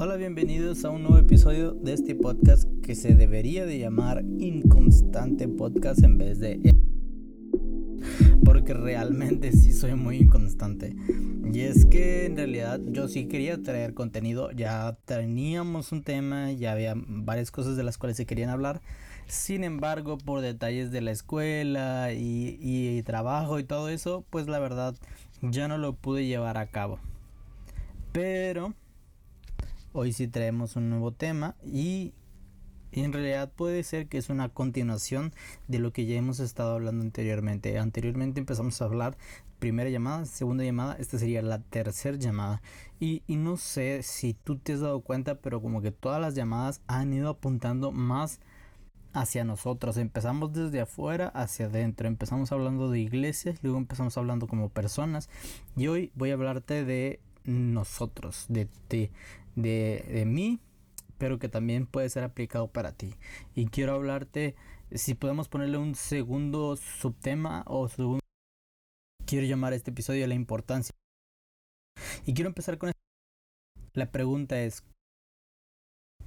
Hola, 0.00 0.14
bienvenidos 0.14 0.84
a 0.84 0.90
un 0.90 1.02
nuevo 1.02 1.18
episodio 1.18 1.72
de 1.72 1.92
este 1.92 2.14
podcast 2.14 2.68
que 2.84 2.94
se 2.94 3.16
debería 3.16 3.66
de 3.66 3.80
llamar 3.80 4.22
Inconstante 4.38 5.48
Podcast 5.48 6.04
en 6.04 6.18
vez 6.18 6.38
de... 6.38 6.72
Porque 8.44 8.74
realmente 8.74 9.50
sí 9.50 9.72
soy 9.72 9.96
muy 9.96 10.18
inconstante. 10.18 10.94
Y 11.52 11.62
es 11.62 11.84
que 11.84 12.26
en 12.26 12.36
realidad 12.36 12.80
yo 12.86 13.08
sí 13.08 13.26
quería 13.26 13.60
traer 13.60 13.92
contenido, 13.92 14.52
ya 14.52 14.96
teníamos 15.04 15.90
un 15.90 16.04
tema, 16.04 16.52
ya 16.52 16.70
había 16.70 16.94
varias 16.96 17.50
cosas 17.50 17.76
de 17.76 17.82
las 17.82 17.98
cuales 17.98 18.18
se 18.18 18.24
querían 18.24 18.50
hablar. 18.50 18.80
Sin 19.26 19.64
embargo, 19.64 20.16
por 20.16 20.42
detalles 20.42 20.92
de 20.92 21.00
la 21.00 21.10
escuela 21.10 22.12
y, 22.12 22.56
y 22.60 23.02
trabajo 23.02 23.58
y 23.58 23.64
todo 23.64 23.88
eso, 23.88 24.24
pues 24.30 24.46
la 24.46 24.60
verdad 24.60 24.94
ya 25.42 25.66
no 25.66 25.76
lo 25.76 25.94
pude 25.94 26.24
llevar 26.24 26.56
a 26.56 26.68
cabo. 26.68 27.00
Pero 28.12 28.74
Hoy 29.92 30.12
sí 30.12 30.28
traemos 30.28 30.76
un 30.76 30.90
nuevo 30.90 31.12
tema 31.12 31.56
y 31.64 32.12
en 32.92 33.12
realidad 33.12 33.50
puede 33.50 33.82
ser 33.82 34.06
que 34.06 34.18
es 34.18 34.28
una 34.28 34.50
continuación 34.50 35.32
de 35.66 35.78
lo 35.78 35.92
que 35.92 36.04
ya 36.04 36.16
hemos 36.16 36.40
estado 36.40 36.74
hablando 36.74 37.02
anteriormente. 37.02 37.78
Anteriormente 37.78 38.38
empezamos 38.38 38.80
a 38.80 38.84
hablar 38.84 39.16
primera 39.58 39.88
llamada, 39.88 40.26
segunda 40.26 40.62
llamada, 40.62 40.96
esta 40.98 41.18
sería 41.18 41.40
la 41.42 41.60
tercera 41.60 42.16
llamada. 42.16 42.62
Y, 43.00 43.22
y, 43.26 43.36
no 43.36 43.56
sé 43.56 44.02
si 44.02 44.34
tú 44.34 44.58
te 44.58 44.74
has 44.74 44.80
dado 44.80 45.00
cuenta, 45.00 45.36
pero 45.36 45.62
como 45.62 45.80
que 45.80 45.90
todas 45.90 46.20
las 46.20 46.34
llamadas 46.34 46.82
han 46.86 47.12
ido 47.12 47.30
apuntando 47.30 47.90
más 47.90 48.40
hacia 49.14 49.44
nosotros. 49.44 49.96
Empezamos 49.96 50.52
desde 50.52 50.80
afuera 50.80 51.28
hacia 51.28 51.66
adentro. 51.66 52.08
Empezamos 52.08 52.52
hablando 52.52 52.90
de 52.90 53.00
iglesias, 53.00 53.58
luego 53.62 53.78
empezamos 53.78 54.16
hablando 54.18 54.46
como 54.46 54.68
personas. 54.68 55.28
Y 55.76 55.88
hoy 55.88 56.12
voy 56.14 56.30
a 56.30 56.34
hablarte 56.34 56.84
de 56.84 57.20
nosotros, 57.44 58.44
de, 58.48 58.68
ti 58.88 59.10
de, 59.62 60.04
de 60.08 60.24
mí, 60.24 60.60
pero 61.18 61.38
que 61.38 61.48
también 61.48 61.86
puede 61.86 62.08
ser 62.10 62.24
aplicado 62.24 62.68
para 62.68 62.92
ti. 62.92 63.14
Y 63.54 63.66
quiero 63.66 63.94
hablarte, 63.94 64.54
si 64.92 65.14
podemos 65.14 65.48
ponerle 65.48 65.78
un 65.78 65.94
segundo 65.94 66.76
subtema 66.76 67.64
o 67.66 67.88
segundo... 67.88 68.20
Quiero 69.26 69.46
llamar 69.46 69.72
a 69.72 69.76
este 69.76 69.90
episodio 69.90 70.26
la 70.26 70.34
importancia. 70.34 70.94
Y 72.24 72.34
quiero 72.34 72.48
empezar 72.48 72.78
con... 72.78 72.92
La 73.92 74.10
pregunta 74.10 74.62
es, 74.62 74.84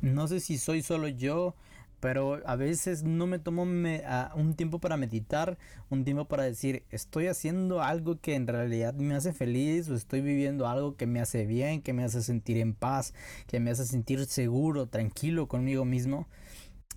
no 0.02 0.28
sé 0.28 0.40
si 0.40 0.58
soy 0.58 0.82
solo 0.82 1.08
yo 1.08 1.56
pero 2.02 2.42
a 2.46 2.56
veces 2.58 3.04
no 3.04 3.28
me 3.28 3.40
tomo 3.40 3.62
un 3.64 4.56
tiempo 4.56 4.80
para 4.80 4.98
meditar, 4.98 5.58
un 5.90 6.04
tiempo 6.04 6.26
para 6.26 6.44
decir, 6.44 6.84
estoy 6.90 7.28
haciendo 7.28 7.82
algo 7.82 8.20
que 8.20 8.36
en 8.36 8.48
realidad 8.48 8.96
me 8.96 9.16
hace 9.16 9.32
feliz 9.32 9.88
o 9.88 9.96
estoy 9.96 10.22
viviendo 10.22 10.68
algo 10.68 10.98
que 10.98 11.06
me 11.06 11.22
hace 11.22 11.46
bien, 11.46 11.82
que 11.82 11.94
me 11.94 12.04
hace 12.04 12.24
sentir 12.24 12.58
en 12.58 12.74
paz, 12.74 13.14
que 13.48 13.60
me 13.60 13.72
hace 13.72 13.86
sentir 13.86 14.26
seguro, 14.26 14.88
tranquilo 14.88 15.48
conmigo 15.48 15.86
mismo. 15.86 16.28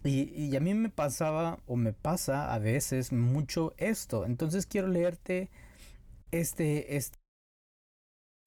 Y, 0.05 0.31
y 0.35 0.57
a 0.57 0.61
mí 0.61 0.75
me 0.75 0.89
pasaba 0.89 1.61
o 1.67 1.77
me 1.77 1.93
pasa 1.93 2.53
a 2.53 2.59
veces 2.59 3.13
mucho 3.13 3.75
esto. 3.77 4.25
Entonces 4.25 4.67
quiero 4.67 4.89
leerte 4.89 5.51
este, 6.31 6.97
este 6.97 7.19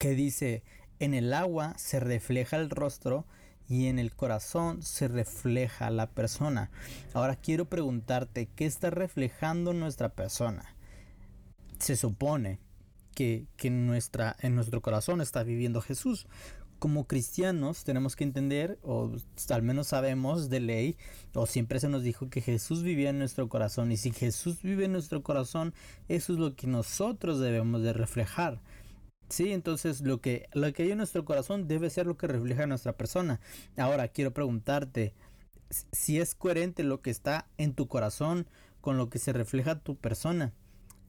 que 0.00 0.10
dice, 0.10 0.64
en 0.98 1.14
el 1.14 1.32
agua 1.32 1.74
se 1.78 2.00
refleja 2.00 2.56
el 2.56 2.70
rostro 2.70 3.26
y 3.68 3.86
en 3.86 3.98
el 3.98 4.14
corazón 4.14 4.82
se 4.82 5.08
refleja 5.08 5.90
la 5.90 6.06
persona. 6.06 6.70
Ahora 7.12 7.36
quiero 7.36 7.66
preguntarte, 7.66 8.48
¿qué 8.56 8.66
está 8.66 8.90
reflejando 8.90 9.74
nuestra 9.74 10.08
persona? 10.08 10.74
Se 11.78 11.96
supone 11.96 12.58
que, 13.14 13.70
nuestra, 13.70 14.36
en 14.40 14.54
nuestro 14.54 14.80
corazón 14.80 15.20
está 15.20 15.42
viviendo 15.42 15.80
Jesús. 15.80 16.26
Como 16.78 17.08
cristianos 17.08 17.82
tenemos 17.82 18.14
que 18.14 18.22
entender, 18.22 18.78
o 18.82 19.10
al 19.50 19.62
menos 19.62 19.88
sabemos 19.88 20.48
de 20.48 20.60
ley, 20.60 20.96
o 21.34 21.46
siempre 21.46 21.80
se 21.80 21.88
nos 21.88 22.04
dijo 22.04 22.30
que 22.30 22.40
Jesús 22.40 22.84
vivía 22.84 23.10
en 23.10 23.18
nuestro 23.18 23.48
corazón. 23.48 23.90
Y 23.90 23.96
si 23.96 24.12
Jesús 24.12 24.62
vive 24.62 24.84
en 24.84 24.92
nuestro 24.92 25.24
corazón, 25.24 25.74
eso 26.08 26.32
es 26.32 26.38
lo 26.38 26.54
que 26.54 26.68
nosotros 26.68 27.40
debemos 27.40 27.82
de 27.82 27.92
reflejar. 27.92 28.60
Sí, 29.28 29.52
entonces 29.52 30.00
lo 30.00 30.20
que, 30.20 30.48
lo 30.54 30.72
que 30.72 30.84
hay 30.84 30.92
en 30.92 30.98
nuestro 30.98 31.24
corazón 31.24 31.68
debe 31.68 31.90
ser 31.90 32.06
lo 32.06 32.16
que 32.16 32.26
refleja 32.26 32.66
nuestra 32.66 32.96
persona. 32.96 33.40
Ahora 33.76 34.08
quiero 34.08 34.32
preguntarte 34.32 35.14
si 35.92 36.18
es 36.18 36.34
coherente 36.34 36.82
lo 36.82 37.02
que 37.02 37.10
está 37.10 37.46
en 37.58 37.74
tu 37.74 37.88
corazón 37.88 38.46
con 38.80 38.96
lo 38.96 39.10
que 39.10 39.18
se 39.18 39.32
refleja 39.32 39.80
tu 39.80 39.96
persona. 39.96 40.54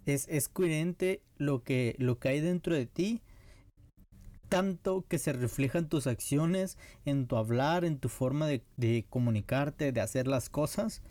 ¿Es, 0.05 0.27
es 0.27 0.49
coherente 0.49 1.21
lo 1.37 1.63
que, 1.63 1.95
lo 1.97 2.19
que 2.19 2.29
hay 2.29 2.41
dentro 2.41 2.75
de 2.75 2.85
ti? 2.87 3.21
Tanto 4.49 5.05
que 5.07 5.19
se 5.19 5.31
reflejan 5.31 5.87
tus 5.87 6.07
acciones, 6.07 6.77
en 7.05 7.27
tu 7.27 7.37
hablar, 7.37 7.85
en 7.85 7.99
tu 7.99 8.09
forma 8.09 8.47
de, 8.47 9.05
comunicarte, 9.09 9.91
de 9.91 10.01
hacer 10.01 10.27
las 10.27 10.49
cosas. 10.49 11.03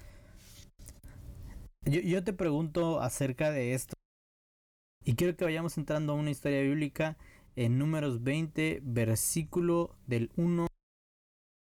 Yo 1.84 2.22
te 2.22 2.32
pregunto 2.32 3.00
acerca 3.00 3.50
de 3.50 3.75
esto. 3.75 3.97
Y 5.08 5.14
quiero 5.14 5.34
que 5.34 5.46
vayamos 5.46 5.78
entrando 5.78 6.12
a 6.12 6.16
una 6.16 6.30
historia 6.30 6.60
bíblica 6.60 7.16
en 7.56 7.78
números 7.78 8.22
20, 8.24 8.80
versículo 8.82 9.96
del 10.06 10.30
1. 10.36 10.66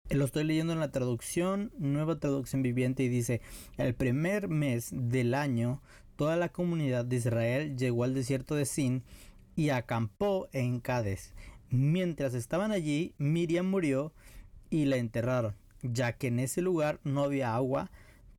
Lo 0.09 0.25
estoy 0.25 0.43
leyendo 0.43 0.73
en 0.73 0.79
la 0.79 0.91
traducción, 0.91 1.71
nueva 1.77 2.19
traducción 2.19 2.63
viviente, 2.63 3.03
y 3.03 3.09
dice, 3.09 3.41
el 3.77 3.93
primer 3.93 4.47
mes 4.47 4.89
del 4.91 5.35
año, 5.35 5.83
toda 6.15 6.35
la 6.35 6.49
comunidad 6.49 7.05
de 7.05 7.17
Israel 7.17 7.77
llegó 7.77 8.05
al 8.05 8.15
desierto 8.15 8.55
de 8.55 8.65
Sin 8.65 9.03
y 9.55 9.69
acampó 9.69 10.49
en 10.51 10.79
Cádiz. 10.79 11.35
Mientras 11.69 12.33
estaban 12.33 12.71
allí, 12.71 13.13
Miriam 13.19 13.69
murió 13.69 14.13
y 14.71 14.85
la 14.85 14.97
enterraron, 14.97 15.53
ya 15.83 16.13
que 16.13 16.29
en 16.29 16.39
ese 16.39 16.63
lugar 16.63 16.99
no 17.03 17.23
había 17.23 17.53
agua 17.53 17.91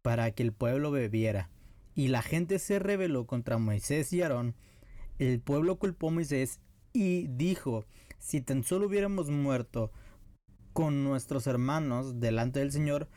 para 0.03 0.33
que 0.33 0.43
el 0.43 0.51
pueblo 0.51 0.91
bebiera. 0.91 1.51
Y 1.95 2.09
la 2.09 2.21
gente 2.23 2.59
se 2.59 2.81
rebeló 2.81 3.29
contra 3.29 3.59
Moisés 3.59 4.13
y 4.13 4.23
Aarón, 4.23 4.57
el 5.19 5.41
pueblo 5.41 5.79
culpó 5.79 6.09
a 6.09 6.13
Moisés 6.13 6.61
y 6.93 7.27
dijo, 7.29 7.85
si 8.19 8.41
tan 8.41 8.65
solo 8.65 8.87
hubiéramos 8.87 9.31
muerto 9.31 9.93
con 10.73 11.05
nuestros 11.05 11.47
hermanos 11.47 12.21
delante 12.21 12.61
del 12.61 12.73
Señor, 12.73 13.09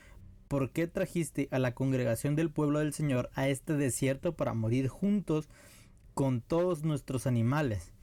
¿por 0.47 0.71
qué 0.71 0.87
trajiste 0.87 1.47
a 1.51 1.59
la 1.59 1.73
congregación 1.73 2.35
del 2.35 2.51
pueblo 2.51 2.79
del 2.79 2.93
Señor 2.93 3.29
a 3.35 3.47
este 3.47 3.73
desierto 3.73 4.35
para 4.35 4.53
morir 4.53 4.87
juntos 4.87 5.49
con 6.13 6.41
todos 6.41 6.83
nuestros 6.83 7.27
animales? 7.27 7.93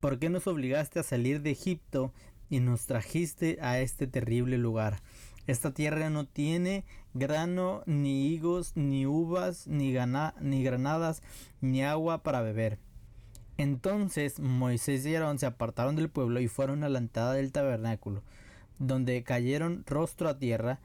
¿Por 0.00 0.18
qué 0.18 0.30
nos 0.30 0.46
obligaste 0.46 1.00
a 1.00 1.02
salir 1.02 1.42
de 1.42 1.50
Egipto 1.50 2.12
y 2.48 2.60
nos 2.60 2.86
trajiste 2.86 3.58
a 3.60 3.80
este 3.80 4.06
terrible 4.06 4.56
lugar? 4.56 5.02
Esta 5.48 5.72
tierra 5.72 6.10
no 6.10 6.26
tiene 6.26 6.84
grano, 7.14 7.82
ni 7.86 8.28
higos, 8.28 8.76
ni 8.76 9.06
uvas, 9.06 9.66
ni, 9.66 9.94
ni 10.40 10.62
granadas, 10.62 11.22
ni 11.60 11.82
agua 11.82 12.22
para 12.22 12.42
beber. 12.42 12.78
Entonces 13.58 14.38
Moisés 14.38 15.04
y 15.04 15.16
Aarón 15.16 15.40
se 15.40 15.46
apartaron 15.46 15.96
del 15.96 16.08
pueblo 16.08 16.38
y 16.40 16.46
fueron 16.46 16.84
a 16.84 16.88
la 16.88 17.00
entrada 17.00 17.34
del 17.34 17.50
tabernáculo, 17.50 18.22
donde 18.78 19.24
cayeron 19.24 19.84
rostro 19.84 20.28
a 20.28 20.38
tierra. 20.38 20.78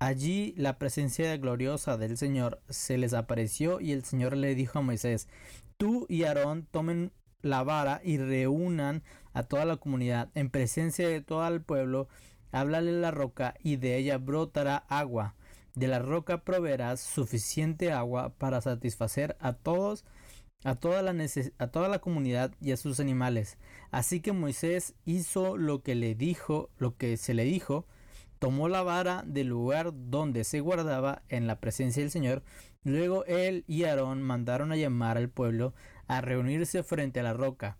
Allí 0.00 0.52
la 0.56 0.78
presencia 0.78 1.36
gloriosa 1.36 1.96
del 1.96 2.16
Señor 2.18 2.60
se 2.68 2.98
les 2.98 3.14
apareció 3.14 3.80
y 3.80 3.92
el 3.92 4.04
Señor 4.04 4.36
le 4.36 4.56
dijo 4.56 4.80
a 4.80 4.82
Moisés, 4.82 5.28
tú 5.76 6.06
y 6.08 6.24
Aarón 6.24 6.66
tomen 6.70 7.12
la 7.40 7.62
vara 7.62 8.00
y 8.02 8.18
reúnan 8.18 9.04
a 9.32 9.44
toda 9.44 9.64
la 9.64 9.76
comunidad 9.76 10.28
en 10.34 10.50
presencia 10.50 11.08
de 11.08 11.20
todo 11.20 11.46
el 11.46 11.62
pueblo, 11.62 12.08
háblale 12.50 12.90
la 12.92 13.12
roca 13.12 13.54
y 13.62 13.76
de 13.76 13.96
ella 13.96 14.18
brotará 14.18 14.76
agua. 14.88 15.36
De 15.76 15.86
la 15.86 16.00
roca 16.00 16.42
proveerás 16.42 17.00
suficiente 17.00 17.92
agua 17.92 18.30
para 18.38 18.60
satisfacer 18.60 19.36
a 19.38 19.52
todos 19.52 20.04
a 20.64 20.74
toda, 20.74 21.02
la 21.02 21.14
a 21.58 21.66
toda 21.68 21.88
la 21.88 22.00
comunidad 22.00 22.52
y 22.60 22.72
a 22.72 22.76
sus 22.76 23.00
animales. 23.00 23.58
Así 23.90 24.20
que 24.20 24.32
Moisés 24.32 24.94
hizo 25.04 25.56
lo 25.56 25.82
que 25.82 25.94
le 25.94 26.14
dijo, 26.14 26.70
lo 26.78 26.96
que 26.96 27.16
se 27.16 27.34
le 27.34 27.44
dijo, 27.44 27.86
tomó 28.38 28.68
la 28.68 28.82
vara 28.82 29.22
del 29.26 29.48
lugar 29.48 29.92
donde 29.94 30.44
se 30.44 30.60
guardaba 30.60 31.22
en 31.28 31.46
la 31.46 31.60
presencia 31.60 32.02
del 32.02 32.10
Señor. 32.10 32.42
Luego 32.84 33.24
él 33.26 33.64
y 33.66 33.84
Aarón 33.84 34.22
mandaron 34.22 34.72
a 34.72 34.76
llamar 34.76 35.16
al 35.16 35.28
pueblo 35.28 35.74
a 36.06 36.20
reunirse 36.20 36.82
frente 36.82 37.20
a 37.20 37.24
la 37.24 37.34
roca. 37.34 37.78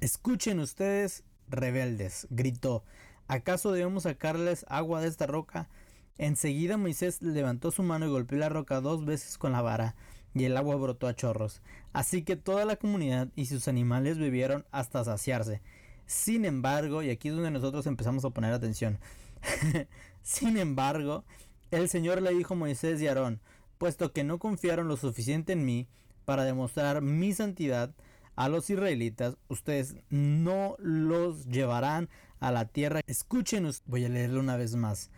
Escuchen 0.00 0.60
ustedes, 0.60 1.24
rebeldes, 1.48 2.26
gritó. 2.30 2.84
¿Acaso 3.26 3.72
debemos 3.72 4.04
sacarles 4.04 4.64
agua 4.68 5.00
de 5.00 5.08
esta 5.08 5.26
roca? 5.26 5.68
Enseguida 6.16 6.76
Moisés 6.76 7.20
levantó 7.22 7.70
su 7.70 7.82
mano 7.82 8.06
y 8.06 8.10
golpeó 8.10 8.38
la 8.38 8.48
roca 8.48 8.80
dos 8.80 9.04
veces 9.04 9.38
con 9.38 9.52
la 9.52 9.62
vara 9.62 9.94
y 10.34 10.44
el 10.44 10.56
agua 10.56 10.76
brotó 10.76 11.06
a 11.06 11.14
chorros. 11.14 11.62
Así 11.92 12.22
que 12.22 12.36
toda 12.36 12.64
la 12.64 12.76
comunidad 12.76 13.28
y 13.36 13.46
sus 13.46 13.68
animales 13.68 14.18
bebieron 14.18 14.64
hasta 14.70 15.04
saciarse. 15.04 15.62
Sin 16.06 16.44
embargo, 16.44 17.02
y 17.02 17.10
aquí 17.10 17.28
es 17.28 17.34
donde 17.34 17.50
nosotros 17.50 17.86
empezamos 17.86 18.24
a 18.24 18.30
poner 18.30 18.52
atención. 18.52 18.98
Sin 20.22 20.56
embargo, 20.56 21.24
el 21.70 21.88
Señor 21.88 22.22
le 22.22 22.32
dijo 22.32 22.54
a 22.54 22.56
Moisés 22.56 23.00
y 23.00 23.08
Aarón, 23.08 23.40
puesto 23.76 24.12
que 24.12 24.24
no 24.24 24.38
confiaron 24.38 24.88
lo 24.88 24.96
suficiente 24.96 25.52
en 25.52 25.64
mí 25.64 25.86
para 26.24 26.44
demostrar 26.44 27.02
mi 27.02 27.32
santidad 27.32 27.94
a 28.36 28.48
los 28.48 28.70
israelitas, 28.70 29.36
ustedes 29.48 29.96
no 30.10 30.76
los 30.78 31.46
llevarán 31.46 32.08
a 32.40 32.52
la 32.52 32.66
tierra. 32.66 33.00
Escúchenos, 33.06 33.82
voy 33.86 34.04
a 34.04 34.08
leerlo 34.08 34.40
una 34.40 34.56
vez 34.56 34.76
más. 34.76 35.10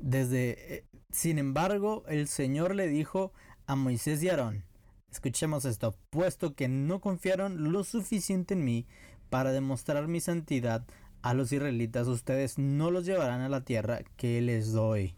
Desde, 0.00 0.74
eh, 0.74 0.84
sin 1.10 1.38
embargo, 1.38 2.04
el 2.08 2.26
Señor 2.26 2.74
le 2.74 2.88
dijo 2.88 3.32
a 3.66 3.76
Moisés 3.76 4.22
y 4.22 4.28
Aarón, 4.28 4.64
escuchemos 5.10 5.64
esto, 5.64 5.96
puesto 6.10 6.54
que 6.54 6.68
no 6.68 7.00
confiaron 7.00 7.72
lo 7.72 7.84
suficiente 7.84 8.54
en 8.54 8.64
mí 8.64 8.86
para 9.30 9.52
demostrar 9.52 10.08
mi 10.08 10.20
santidad 10.20 10.86
a 11.22 11.34
los 11.34 11.50
israelitas, 11.52 12.06
ustedes 12.06 12.58
no 12.58 12.90
los 12.90 13.04
llevarán 13.04 13.40
a 13.40 13.48
la 13.48 13.64
tierra 13.64 14.00
que 14.16 14.40
les 14.40 14.72
doy. 14.72 15.14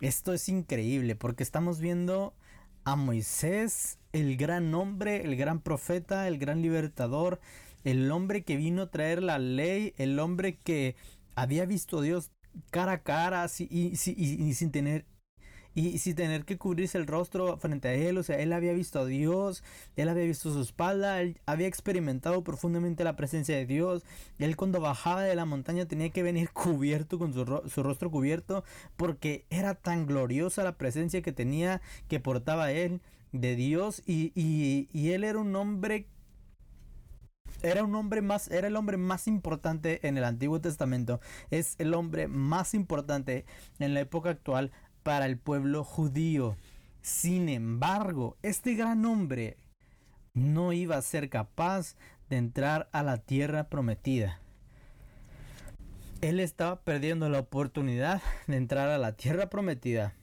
Esto 0.00 0.32
es 0.32 0.48
increíble 0.48 1.16
porque 1.16 1.42
estamos 1.42 1.80
viendo 1.80 2.34
a 2.84 2.96
Moisés, 2.96 3.98
el 4.12 4.36
gran 4.36 4.74
hombre, 4.74 5.24
el 5.24 5.36
gran 5.36 5.60
profeta, 5.60 6.28
el 6.28 6.38
gran 6.38 6.60
libertador, 6.60 7.40
el 7.84 8.10
hombre 8.10 8.42
que 8.42 8.56
vino 8.56 8.82
a 8.82 8.90
traer 8.90 9.22
la 9.22 9.38
ley, 9.38 9.94
el 9.96 10.18
hombre 10.18 10.56
que 10.56 10.96
había 11.34 11.64
visto 11.64 11.98
a 11.98 12.02
Dios 12.02 12.30
cara 12.70 12.92
a 12.92 13.02
cara 13.02 13.46
y, 13.58 13.96
sin 13.96 14.70
tener 14.70 15.06
y 15.74 15.98
sin 15.98 16.14
tener 16.14 16.44
que 16.44 16.58
cubrirse 16.58 16.98
el 16.98 17.06
rostro 17.06 17.56
frente 17.56 17.88
a 17.88 17.94
él, 17.94 18.18
o 18.18 18.22
sea, 18.22 18.38
él 18.38 18.52
había 18.52 18.72
visto 18.72 19.00
a 19.00 19.06
Dios, 19.06 19.62
él 19.96 20.08
había 20.08 20.24
visto 20.24 20.52
su 20.52 20.60
espalda, 20.60 21.20
él 21.20 21.40
había 21.46 21.66
experimentado 21.66 22.44
profundamente 22.44 23.04
la 23.04 23.16
presencia 23.16 23.56
de 23.56 23.66
Dios, 23.66 24.04
él 24.38 24.56
cuando 24.56 24.80
bajaba 24.80 25.22
de 25.22 25.34
la 25.34 25.44
montaña 25.44 25.86
tenía 25.86 26.10
que 26.10 26.22
venir 26.22 26.50
cubierto 26.52 27.18
con 27.18 27.32
su, 27.32 27.44
rostro 27.82 28.10
cubierto, 28.10 28.64
porque 28.96 29.46
era 29.50 29.74
tan 29.74 30.06
gloriosa 30.06 30.64
la 30.64 30.76
presencia 30.76 31.22
que 31.22 31.32
tenía, 31.32 31.80
que 32.08 32.20
portaba 32.20 32.72
él 32.72 33.00
de 33.32 33.56
Dios, 33.56 34.02
y, 34.06 34.32
y 34.34 35.10
él 35.10 35.24
era 35.24 35.38
un 35.38 35.56
hombre 35.56 36.06
era 37.62 37.84
un 37.84 37.94
hombre 37.94 38.22
más, 38.22 38.50
era 38.50 38.66
el 38.66 38.76
hombre 38.76 38.96
más 38.96 39.28
importante 39.28 40.06
en 40.06 40.18
el 40.18 40.24
Antiguo 40.24 40.60
Testamento, 40.60 41.20
es 41.50 41.76
el 41.78 41.94
hombre 41.94 42.26
más 42.26 42.74
importante 42.74 43.44
en 43.78 43.94
la 43.94 44.00
época 44.00 44.30
actual 44.30 44.72
para 45.02 45.26
el 45.26 45.38
pueblo 45.38 45.84
judío. 45.84 46.56
Sin 47.00 47.48
embargo, 47.48 48.36
este 48.42 48.74
gran 48.74 49.04
hombre 49.04 49.56
no 50.34 50.72
iba 50.72 50.96
a 50.96 51.02
ser 51.02 51.28
capaz 51.28 51.96
de 52.30 52.36
entrar 52.36 52.88
a 52.92 53.02
la 53.02 53.18
tierra 53.18 53.68
prometida. 53.68 54.40
Él 56.20 56.38
estaba 56.38 56.80
perdiendo 56.80 57.28
la 57.28 57.40
oportunidad 57.40 58.22
de 58.46 58.56
entrar 58.56 58.88
a 58.88 58.98
la 58.98 59.12
tierra 59.12 59.50
prometida. 59.50 60.14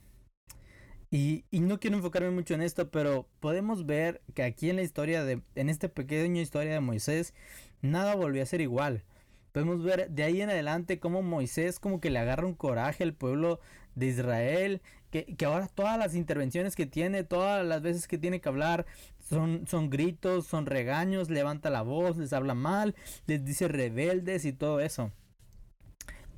Y, 1.11 1.43
no 1.51 1.79
quiero 1.79 1.97
enfocarme 1.97 2.29
mucho 2.29 2.53
en 2.53 2.61
esto, 2.61 2.91
pero 2.91 3.27
podemos 3.39 3.85
ver 3.85 4.21
que 4.35 4.43
aquí 4.43 4.69
en 4.69 4.75
la 4.75 4.83
historia 4.83 5.23
de, 5.23 5.41
en 5.55 5.69
esta 5.69 5.87
pequeña 5.87 6.41
historia 6.41 6.73
de 6.73 6.79
Moisés, 6.81 7.33
nada 7.81 8.15
volvió 8.15 8.43
a 8.43 8.45
ser 8.45 8.61
igual. 8.61 9.03
Podemos 9.51 9.83
ver 9.83 10.11
de 10.11 10.23
ahí 10.23 10.41
en 10.41 10.51
adelante 10.51 10.99
cómo 10.99 11.23
Moisés 11.23 11.79
como 11.79 11.99
que 11.99 12.11
le 12.11 12.19
agarra 12.19 12.45
un 12.45 12.53
coraje 12.53 13.03
al 13.03 13.13
pueblo 13.13 13.59
de 13.99 14.07
Israel, 14.07 14.81
que, 15.11 15.35
ahora 15.45 15.67
todas 15.67 15.97
las 15.97 16.15
intervenciones 16.15 16.75
que 16.75 16.85
tiene, 16.85 17.23
todas 17.23 17.65
las 17.65 17.81
veces 17.81 18.07
que 18.07 18.17
tiene 18.17 18.41
que 18.41 18.49
hablar, 18.49 18.85
son, 19.29 19.65
son 19.67 19.89
gritos, 19.89 20.47
son 20.47 20.65
regaños, 20.65 21.29
levanta 21.29 21.69
la 21.69 21.81
voz, 21.81 22.17
les 22.17 22.33
habla 22.33 22.53
mal, 22.53 22.95
les 23.27 23.43
dice 23.43 23.67
rebeldes 23.67 24.45
y 24.45 24.53
todo 24.53 24.79
eso. 24.79 25.11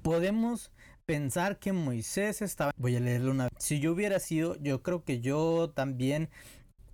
Podemos 0.01 0.71
pensar 1.05 1.59
que 1.59 1.73
Moisés 1.73 2.41
estaba... 2.41 2.71
Voy 2.77 2.95
a 2.95 2.99
leerlo 2.99 3.31
una 3.31 3.45
vez. 3.45 3.53
Si 3.57 3.79
yo 3.79 3.91
hubiera 3.91 4.19
sido, 4.19 4.55
yo 4.61 4.81
creo 4.81 5.03
que 5.03 5.19
yo 5.21 5.71
también 5.73 6.29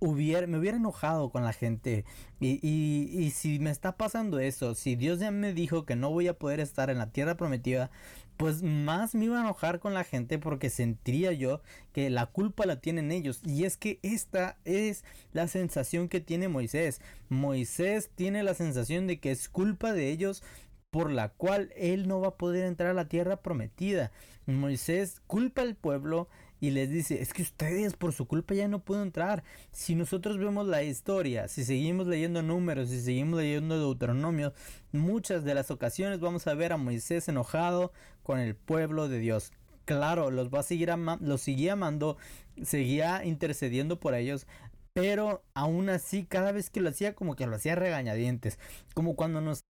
hubiera, 0.00 0.46
me 0.46 0.58
hubiera 0.58 0.76
enojado 0.76 1.30
con 1.30 1.44
la 1.44 1.52
gente. 1.52 2.04
Y, 2.40 2.58
y, 2.62 3.08
y, 3.18 3.30
si 3.30 3.58
me 3.58 3.70
está 3.70 3.96
pasando 3.96 4.38
eso, 4.38 4.74
si 4.74 4.96
Dios 4.96 5.20
ya 5.20 5.30
me 5.30 5.52
dijo 5.52 5.84
que 5.84 5.96
no 5.96 6.10
voy 6.10 6.28
a 6.28 6.38
poder 6.38 6.60
estar 6.60 6.90
en 6.90 6.98
la 6.98 7.10
tierra 7.10 7.36
prometida, 7.36 7.90
pues 8.38 8.62
más 8.62 9.16
me 9.16 9.24
iba 9.26 9.36
a 9.36 9.40
enojar 9.40 9.80
con 9.80 9.94
la 9.94 10.04
gente 10.04 10.38
porque 10.38 10.70
sentiría 10.70 11.32
yo 11.32 11.60
que 11.92 12.08
la 12.08 12.26
culpa 12.26 12.66
la 12.66 12.80
tienen 12.80 13.10
ellos. 13.10 13.42
Y 13.44 13.64
es 13.64 13.76
que 13.76 13.98
esta 14.02 14.56
es 14.64 15.04
la 15.32 15.48
sensación 15.48 16.08
que 16.08 16.20
tiene 16.20 16.46
Moisés. 16.46 17.00
Moisés 17.28 18.10
tiene 18.14 18.44
la 18.44 18.54
sensación 18.54 19.08
de 19.08 19.18
que 19.18 19.32
es 19.32 19.48
culpa 19.48 19.92
de 19.92 20.08
ellos 20.10 20.44
por 20.90 21.10
la 21.10 21.30
cual 21.30 21.72
él 21.76 22.06
no 22.06 22.20
va 22.20 22.28
a 22.28 22.36
poder 22.36 22.64
entrar 22.66 22.92
a 22.92 22.94
la 22.94 23.08
tierra 23.08 23.42
prometida. 23.42 24.12
Moisés 24.46 25.20
culpa 25.26 25.62
al 25.62 25.74
pueblo 25.74 26.28
y 26.60 26.70
les 26.70 26.90
dice, 26.90 27.22
es 27.22 27.32
que 27.32 27.42
ustedes 27.42 27.94
por 27.94 28.12
su 28.12 28.26
culpa 28.26 28.54
ya 28.54 28.68
no 28.68 28.80
pueden 28.80 29.04
entrar. 29.04 29.44
Si 29.70 29.94
nosotros 29.94 30.38
vemos 30.38 30.66
la 30.66 30.82
historia, 30.82 31.48
si 31.48 31.64
seguimos 31.64 32.06
leyendo 32.06 32.42
números, 32.42 32.88
si 32.88 33.00
seguimos 33.00 33.40
leyendo 33.40 33.78
Deuteronomio, 33.78 34.52
muchas 34.92 35.44
de 35.44 35.54
las 35.54 35.70
ocasiones 35.70 36.20
vamos 36.20 36.46
a 36.46 36.54
ver 36.54 36.72
a 36.72 36.76
Moisés 36.76 37.28
enojado 37.28 37.92
con 38.22 38.40
el 38.40 38.56
pueblo 38.56 39.08
de 39.08 39.18
Dios. 39.18 39.52
Claro, 39.84 40.30
los 40.30 40.52
va 40.52 40.60
a 40.60 40.64
seguir 40.64 40.90
los 41.20 41.40
seguía 41.40 41.74
amando, 41.74 42.18
seguía 42.62 43.24
intercediendo 43.24 44.00
por 44.00 44.14
ellos, 44.14 44.46
pero 44.92 45.44
aún 45.54 45.88
así 45.88 46.24
cada 46.24 46.52
vez 46.52 46.70
que 46.70 46.80
lo 46.80 46.90
hacía 46.90 47.14
como 47.14 47.36
que 47.36 47.46
lo 47.46 47.56
hacía 47.56 47.74
regañadientes, 47.74 48.58
como 48.94 49.16
cuando 49.16 49.40
nos 49.40 49.64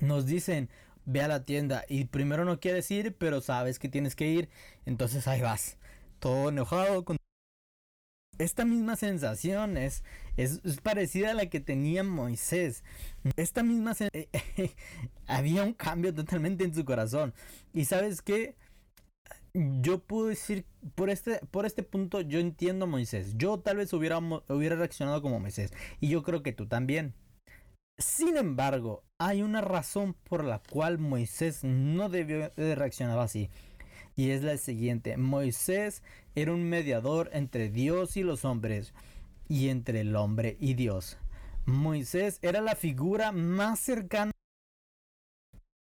nos 0.00 0.26
dicen, 0.26 0.70
ve 1.04 1.22
a 1.22 1.28
la 1.28 1.44
tienda 1.44 1.84
y 1.88 2.06
primero 2.06 2.44
no 2.44 2.58
quieres 2.58 2.90
ir, 2.90 3.16
pero 3.16 3.40
sabes 3.40 3.78
que 3.78 3.88
tienes 3.88 4.16
que 4.16 4.28
ir, 4.28 4.48
entonces 4.86 5.28
ahí 5.28 5.40
vas 5.40 5.76
todo 6.24 6.48
enojado 6.48 7.04
con... 7.04 7.18
Esta 8.38 8.64
misma 8.64 8.96
sensación 8.96 9.76
es, 9.76 10.02
es, 10.38 10.58
parecida 10.82 11.32
a 11.32 11.34
la 11.34 11.50
que 11.50 11.60
tenía 11.60 12.02
Moisés. 12.02 12.82
Esta 13.36 13.62
misma 13.62 13.94
había 15.26 15.62
un 15.62 15.74
cambio 15.74 16.14
totalmente 16.14 16.64
en 16.64 16.74
su 16.74 16.86
corazón. 16.86 17.34
Y 17.74 17.84
sabes 17.84 18.22
qué? 18.22 18.56
Yo 19.52 19.98
puedo 19.98 20.28
decir, 20.28 20.64
por 20.94 21.10
este, 21.10 21.40
por 21.50 21.66
este 21.66 21.82
punto 21.82 22.22
yo 22.22 22.40
entiendo 22.40 22.86
a 22.86 22.88
Moisés. 22.88 23.34
Yo 23.36 23.60
tal 23.60 23.76
vez 23.76 23.92
hubiera, 23.92 24.18
hubiera 24.18 24.76
reaccionado 24.76 25.20
como 25.20 25.40
Moisés. 25.40 25.74
Y 26.00 26.08
yo 26.08 26.22
creo 26.22 26.42
que 26.42 26.54
tú 26.54 26.66
también. 26.66 27.12
Sin 27.98 28.38
embargo, 28.38 29.04
hay 29.18 29.42
una 29.42 29.60
razón 29.60 30.14
por 30.24 30.42
la 30.42 30.58
cual 30.58 30.96
Moisés 30.98 31.64
no 31.64 32.08
debió 32.08 32.48
de 32.56 32.74
reaccionar 32.74 33.18
así 33.18 33.50
y 34.16 34.30
es 34.30 34.42
la 34.42 34.56
siguiente. 34.56 35.16
Moisés 35.16 36.02
era 36.34 36.52
un 36.52 36.64
mediador 36.64 37.30
entre 37.32 37.68
Dios 37.68 38.16
y 38.16 38.22
los 38.22 38.44
hombres 38.44 38.92
y 39.48 39.68
entre 39.68 40.00
el 40.00 40.16
hombre 40.16 40.56
y 40.60 40.74
Dios. 40.74 41.18
Moisés 41.66 42.38
era 42.42 42.60
la 42.60 42.74
figura 42.74 43.32
más 43.32 43.80
cercana 43.80 44.32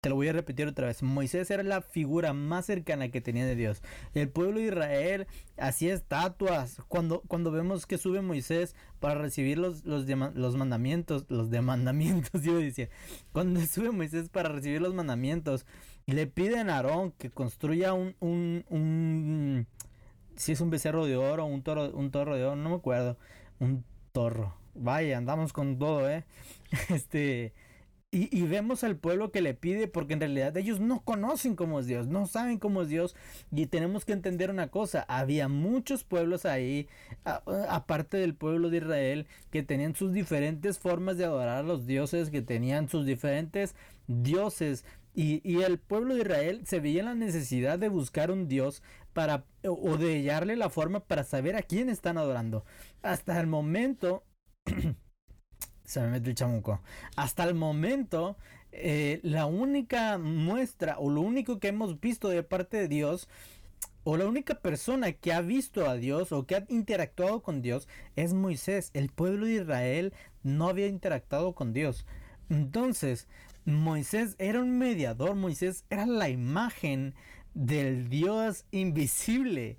te 0.01 0.09
lo 0.09 0.15
voy 0.15 0.29
a 0.29 0.33
repetir 0.33 0.65
otra 0.65 0.87
vez. 0.87 1.03
Moisés 1.03 1.51
era 1.51 1.61
la 1.61 1.81
figura 1.81 2.31
más 2.31 2.65
cercana 2.65 3.09
que 3.09 3.19
tenía 3.19 3.45
de 3.45 3.55
Dios. 3.55 3.81
El 4.13 4.29
pueblo 4.29 4.59
de 4.59 4.67
Israel 4.67 5.27
hacía 5.57 5.93
estatuas. 5.93 6.77
Cuando, 6.87 7.21
cuando 7.27 7.51
vemos 7.51 7.85
que 7.85 7.97
sube 7.97 8.21
Moisés 8.21 8.75
para 9.01 9.15
recibir 9.15 9.57
los, 9.57 9.83
los, 9.83 10.05
los 10.07 10.55
mandamientos, 10.55 11.25
los 11.27 11.49
demandamientos, 11.49 12.41
yo 12.43 12.57
decía. 12.57 12.87
Cuando 13.33 13.59
sube 13.65 13.91
Moisés 13.91 14.29
para 14.29 14.47
recibir 14.47 14.81
los 14.81 14.93
mandamientos, 14.93 15.65
le 16.11 16.27
piden 16.27 16.69
a 16.69 16.77
Aarón 16.77 17.11
que 17.13 17.29
construya 17.29 17.93
un, 17.93 18.15
un, 18.19 18.65
un 18.69 19.67
si 20.35 20.53
es 20.53 20.61
un 20.61 20.69
becerro 20.69 21.05
de 21.05 21.17
oro, 21.17 21.45
un 21.45 21.61
toro, 21.63 21.91
un 21.91 22.11
toro 22.11 22.35
de 22.35 22.45
oro, 22.45 22.55
no 22.55 22.69
me 22.69 22.75
acuerdo. 22.75 23.17
Un 23.59 23.83
torro. 24.11 24.55
Vaya, 24.73 25.17
andamos 25.17 25.53
con 25.53 25.77
todo, 25.77 26.09
eh. 26.09 26.23
Este 26.89 27.53
y, 28.11 28.41
vemos 28.47 28.83
al 28.83 28.95
pueblo 28.95 29.31
que 29.31 29.41
le 29.41 29.53
pide 29.53 29.87
porque 29.87 30.13
en 30.13 30.19
realidad 30.19 30.57
ellos 30.57 30.79
no 30.79 31.01
conocen 31.01 31.55
cómo 31.55 31.79
es 31.79 31.85
Dios, 31.85 32.07
no 32.07 32.25
saben 32.25 32.57
cómo 32.57 32.81
es 32.81 32.89
Dios 32.89 33.15
y 33.51 33.67
tenemos 33.67 34.03
que 34.03 34.13
entender 34.13 34.49
una 34.49 34.69
cosa, 34.69 35.05
había 35.07 35.47
muchos 35.47 36.03
pueblos 36.03 36.45
ahí, 36.45 36.87
aparte 37.23 38.17
del 38.17 38.33
pueblo 38.33 38.71
de 38.71 38.77
Israel, 38.77 39.27
que 39.51 39.61
tenían 39.61 39.93
sus 39.93 40.11
diferentes 40.11 40.79
formas 40.79 41.17
de 41.17 41.25
adorar 41.25 41.59
a 41.59 41.63
los 41.63 41.85
dioses, 41.85 42.31
que 42.31 42.41
tenían 42.41 42.89
sus 42.89 43.05
diferentes 43.05 43.75
dioses 44.07 44.85
y, 45.21 45.61
el 45.61 45.79
pueblo 45.79 46.15
de 46.15 46.21
Israel 46.21 46.61
se 46.65 46.79
veía 46.79 47.03
la 47.03 47.15
necesidad 47.15 47.77
de 47.77 47.89
buscar 47.89 48.31
un 48.31 48.47
Dios 48.47 48.81
para 49.13 49.45
o 49.63 49.97
de 49.97 50.15
hallarle 50.15 50.55
la 50.55 50.69
forma 50.69 51.01
para 51.01 51.23
saber 51.23 51.55
a 51.55 51.61
quién 51.61 51.89
están 51.89 52.17
adorando. 52.17 52.63
Hasta 53.01 53.39
el 53.39 53.47
momento 53.47 54.23
Se 55.83 56.01
me 56.01 56.07
mete 56.09 56.29
el 56.29 56.35
chamuco. 56.35 56.81
Hasta 57.15 57.43
el 57.45 57.55
momento, 57.55 58.37
eh, 58.71 59.19
la 59.23 59.47
única 59.47 60.19
muestra 60.19 60.99
o 60.99 61.09
lo 61.09 61.21
único 61.21 61.59
que 61.59 61.69
hemos 61.69 61.99
visto 61.99 62.29
de 62.29 62.43
parte 62.43 62.77
de 62.77 62.87
Dios 62.87 63.27
o 64.03 64.15
la 64.15 64.27
única 64.27 64.55
persona 64.55 65.11
que 65.13 65.33
ha 65.33 65.41
visto 65.41 65.89
a 65.89 65.95
Dios 65.95 66.31
o 66.31 66.45
que 66.45 66.55
ha 66.55 66.65
interactuado 66.69 67.41
con 67.41 67.61
Dios 67.61 67.87
es 68.15 68.33
Moisés. 68.33 68.91
El 68.93 69.09
pueblo 69.09 69.47
de 69.47 69.53
Israel 69.53 70.13
no 70.43 70.69
había 70.69 70.87
interactuado 70.87 71.53
con 71.55 71.73
Dios. 71.73 72.05
Entonces, 72.49 73.27
Moisés 73.69 74.35
era 74.39 74.61
un 74.61 74.77
mediador, 74.77 75.35
Moisés 75.35 75.85
era 75.89 76.05
la 76.05 76.29
imagen 76.29 77.15
del 77.53 78.09
Dios 78.09 78.65
invisible. 78.71 79.77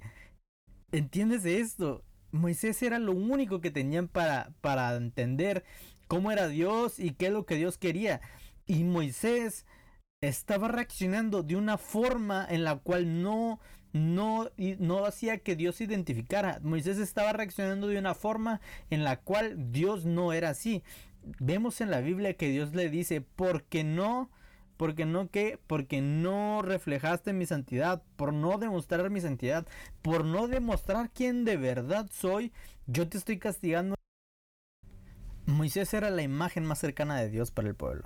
¿Entiendes 0.93 1.45
esto? 1.45 2.05
Moisés 2.33 2.83
era 2.83 2.99
lo 2.99 3.13
único 3.13 3.61
que 3.61 3.71
tenían 3.71 4.09
para, 4.09 4.53
para 4.61 4.95
entender 4.97 5.65
cómo 6.07 6.31
era 6.33 6.49
Dios 6.49 6.99
y 6.99 7.13
qué 7.13 7.27
es 7.27 7.33
lo 7.33 7.47
que 7.47 7.57
Dios 7.57 7.79
quería. 7.79 8.21
Y 8.67 8.85
Moisés 8.85 9.67
estaba 10.21 10.69
reaccionando 10.69 11.43
de 11.43 11.57
una 11.57 11.79
forma 11.79 12.47
en 12.49 12.65
la 12.65 12.77
cual 12.77 13.23
no 13.23 13.61
no, 13.93 14.51
no 14.79 15.05
hacía 15.05 15.39
que 15.39 15.57
Dios 15.57 15.77
se 15.77 15.85
identificara. 15.85 16.61
Moisés 16.63 16.99
estaba 16.99 17.33
reaccionando 17.33 17.89
de 17.89 17.99
una 17.99 18.15
forma 18.15 18.61
en 18.91 19.05
la 19.05 19.21
cual 19.21 19.73
Dios 19.73 20.05
no 20.05 20.33
era 20.33 20.51
así. 20.51 20.83
Vemos 21.39 21.81
en 21.81 21.91
la 21.91 22.01
Biblia 22.01 22.35
que 22.35 22.49
Dios 22.49 22.75
le 22.75 22.89
dice, 22.89 23.21
porque 23.21 23.85
no, 23.85 24.31
porque 24.77 25.05
no 25.05 25.31
qué, 25.31 25.59
porque 25.67 26.01
no 26.01 26.63
reflejaste 26.63 27.33
mi 27.33 27.47
santidad, 27.47 28.03
por 28.17 28.33
no 28.33 28.59
demostrar 28.59 29.11
mi 29.11 29.21
santidad, 29.21 29.67
por 30.03 30.25
no 30.25 30.49
demostrar 30.49 31.11
quién 31.11 31.45
de 31.45 31.57
verdad 31.57 32.09
soy, 32.13 32.53
yo 32.87 33.09
te 33.09 33.19
estoy 33.19 33.39
castigando. 33.39 33.95
Moisés 35.47 35.93
era 35.95 36.11
la 36.11 36.23
imagen 36.23 36.65
más 36.65 36.79
cercana 36.79 37.21
de 37.21 37.29
Dios 37.29 37.51
para 37.51 37.69
el 37.69 37.75
pueblo. 37.75 38.05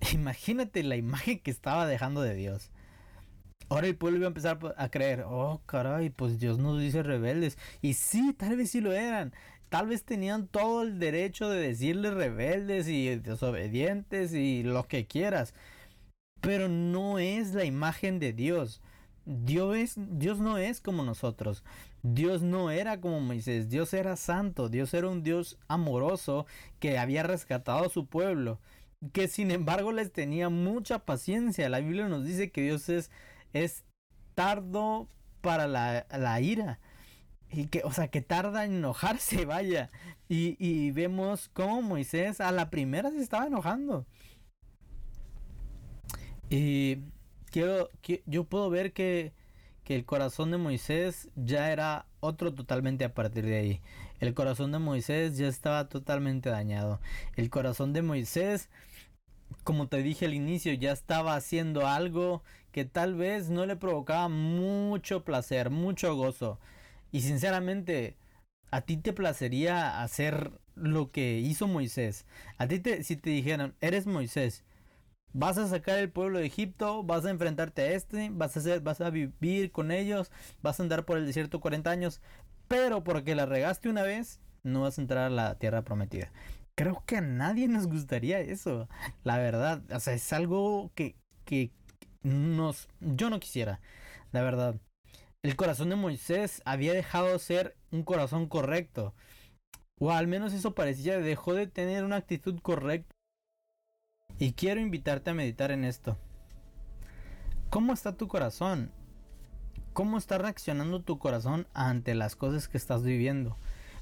Imagínate 0.12 0.82
la 0.82 0.96
imagen 0.96 1.38
que 1.38 1.50
estaba 1.50 1.86
dejando 1.86 2.22
de 2.22 2.34
Dios. 2.34 2.70
Ahora 3.68 3.86
el 3.86 3.96
pueblo 3.96 4.18
iba 4.18 4.26
a 4.26 4.28
empezar 4.28 4.58
a 4.78 4.88
creer, 4.88 5.24
oh 5.26 5.60
caray, 5.66 6.08
pues 6.08 6.38
Dios 6.38 6.58
nos 6.58 6.80
dice 6.80 7.02
rebeldes. 7.02 7.58
Y 7.82 7.94
sí, 7.94 8.32
tal 8.32 8.56
vez 8.56 8.70
sí 8.70 8.80
lo 8.80 8.92
eran. 8.92 9.34
Tal 9.68 9.86
vez 9.88 10.04
tenían 10.04 10.46
todo 10.46 10.82
el 10.82 10.98
derecho 10.98 11.48
de 11.48 11.60
decirle 11.60 12.10
rebeldes 12.10 12.88
y 12.88 13.16
desobedientes 13.16 14.32
y 14.34 14.62
lo 14.62 14.86
que 14.88 15.06
quieras. 15.06 15.54
Pero 16.40 16.68
no 16.68 17.18
es 17.18 17.54
la 17.54 17.64
imagen 17.64 18.18
de 18.18 18.32
Dios. 18.32 18.80
Dios, 19.24 19.76
es, 19.76 19.94
Dios 19.96 20.38
no 20.40 20.56
es 20.58 20.80
como 20.80 21.02
nosotros. 21.02 21.64
Dios 22.02 22.42
no 22.42 22.70
era 22.70 23.00
como 23.00 23.20
Moisés. 23.20 23.68
Dios 23.68 23.92
era 23.92 24.16
santo. 24.16 24.68
Dios 24.68 24.94
era 24.94 25.08
un 25.08 25.22
Dios 25.22 25.58
amoroso 25.68 26.46
que 26.78 26.98
había 26.98 27.22
rescatado 27.22 27.84
a 27.84 27.90
su 27.90 28.06
pueblo. 28.06 28.60
Que 29.12 29.28
sin 29.28 29.50
embargo 29.50 29.92
les 29.92 30.12
tenía 30.12 30.48
mucha 30.48 31.00
paciencia. 31.00 31.68
La 31.68 31.80
Biblia 31.80 32.08
nos 32.08 32.24
dice 32.24 32.50
que 32.50 32.62
Dios 32.62 32.88
es 32.88 33.10
es 33.52 33.84
tardo 34.34 35.08
para 35.40 35.66
la, 35.66 36.40
ira. 36.40 36.80
Y 37.50 37.66
que, 37.66 37.82
o 37.84 37.92
sea, 37.92 38.08
que 38.08 38.20
tarda 38.20 38.64
en 38.64 38.74
enojarse, 38.74 39.44
vaya. 39.46 39.90
Y, 40.28 40.90
vemos 40.90 41.48
cómo 41.52 41.80
Moisés 41.82 42.40
a 42.40 42.52
la 42.52 42.70
primera 42.70 43.10
se 43.10 43.20
estaba 43.20 43.46
enojando. 43.46 44.06
Y 46.50 46.98
quiero, 47.50 47.90
yo 48.26 48.44
puedo 48.44 48.68
ver 48.70 48.92
que, 48.92 49.32
que 49.84 49.94
el 49.96 50.04
corazón 50.04 50.50
de 50.50 50.58
Moisés 50.58 51.28
ya 51.34 51.72
era 51.72 52.06
otro 52.20 52.52
totalmente 52.54 53.04
a 53.04 53.14
partir 53.14 53.46
de 53.46 53.56
ahí. 53.56 53.82
El 54.20 54.34
corazón 54.34 54.72
de 54.72 54.78
Moisés 54.78 55.38
ya 55.38 55.48
estaba 55.48 55.88
totalmente 55.88 56.50
dañado. 56.50 57.00
El 57.36 57.48
corazón 57.50 57.92
de 57.92 58.02
Moisés 58.02 58.68
como 59.64 59.88
te 59.88 60.02
dije 60.02 60.26
al 60.26 60.34
inicio, 60.34 60.72
ya 60.74 60.92
estaba 60.92 61.34
haciendo 61.34 61.86
algo 61.86 62.42
que 62.72 62.84
tal 62.84 63.14
vez 63.14 63.50
no 63.50 63.66
le 63.66 63.76
provocaba 63.76 64.28
mucho 64.28 65.24
placer, 65.24 65.70
mucho 65.70 66.14
gozo. 66.16 66.58
Y 67.12 67.22
sinceramente, 67.22 68.16
a 68.70 68.82
ti 68.82 68.96
te 68.96 69.12
placería 69.12 70.02
hacer 70.02 70.60
lo 70.74 71.10
que 71.10 71.38
hizo 71.38 71.66
Moisés. 71.68 72.26
A 72.58 72.68
ti 72.68 72.78
te, 72.80 73.02
si 73.02 73.16
te 73.16 73.30
dijeran, 73.30 73.74
eres 73.80 74.06
Moisés, 74.06 74.64
vas 75.32 75.58
a 75.58 75.68
sacar 75.68 75.98
el 75.98 76.10
pueblo 76.10 76.38
de 76.38 76.46
Egipto, 76.46 77.02
vas 77.02 77.24
a 77.24 77.30
enfrentarte 77.30 77.82
a 77.82 77.92
este, 77.92 78.30
vas 78.32 78.56
a 78.56 78.60
hacer, 78.60 78.80
vas 78.80 79.00
a 79.00 79.10
vivir 79.10 79.72
con 79.72 79.90
ellos, 79.90 80.30
vas 80.62 80.80
a 80.80 80.82
andar 80.82 81.04
por 81.04 81.18
el 81.18 81.26
desierto 81.26 81.60
40 81.60 81.90
años, 81.90 82.20
pero 82.68 83.04
porque 83.04 83.34
la 83.34 83.46
regaste 83.46 83.88
una 83.88 84.02
vez, 84.02 84.40
no 84.62 84.82
vas 84.82 84.98
a 84.98 85.02
entrar 85.02 85.26
a 85.26 85.30
la 85.30 85.58
tierra 85.58 85.82
prometida 85.82 86.30
creo 86.78 87.02
que 87.06 87.16
a 87.16 87.20
nadie 87.20 87.66
nos 87.66 87.88
gustaría 87.88 88.38
eso. 88.38 88.88
La 89.24 89.36
verdad, 89.36 89.82
o 89.90 89.98
sea, 89.98 90.14
es 90.14 90.32
algo 90.32 90.92
que, 90.94 91.16
que 91.44 91.72
nos, 92.22 92.88
yo 93.00 93.30
no 93.30 93.40
quisiera, 93.40 93.80
la 94.30 94.42
verdad. 94.42 94.76
El 95.42 95.54
corazón 95.54 95.90
de 95.90 95.96
Moisés 95.96 96.62
había 96.64 96.92
dejado 96.92 97.28
de 97.28 97.38
ser 97.38 97.76
un 97.92 98.02
corazón 98.02 98.48
correcto. 98.48 99.14
O 100.00 100.10
al 100.10 100.26
menos 100.26 100.52
eso 100.52 100.74
parecía, 100.74 101.18
dejó 101.18 101.54
de 101.54 101.68
tener 101.68 102.02
una 102.02 102.16
actitud 102.16 102.58
correcta. 102.60 103.14
Y 104.40 104.52
quiero 104.52 104.80
invitarte 104.80 105.30
a 105.30 105.34
meditar 105.34 105.70
en 105.70 105.84
esto. 105.84 106.16
¿Cómo 107.70 107.92
está 107.92 108.16
tu 108.16 108.26
corazón? 108.26 108.90
¿Cómo 109.92 110.18
está 110.18 110.38
reaccionando 110.38 111.02
tu 111.02 111.18
corazón 111.18 111.68
ante 111.72 112.14
las 112.14 112.34
cosas 112.34 112.66
que 112.66 112.76
estás 112.76 113.04
viviendo? 113.04 113.56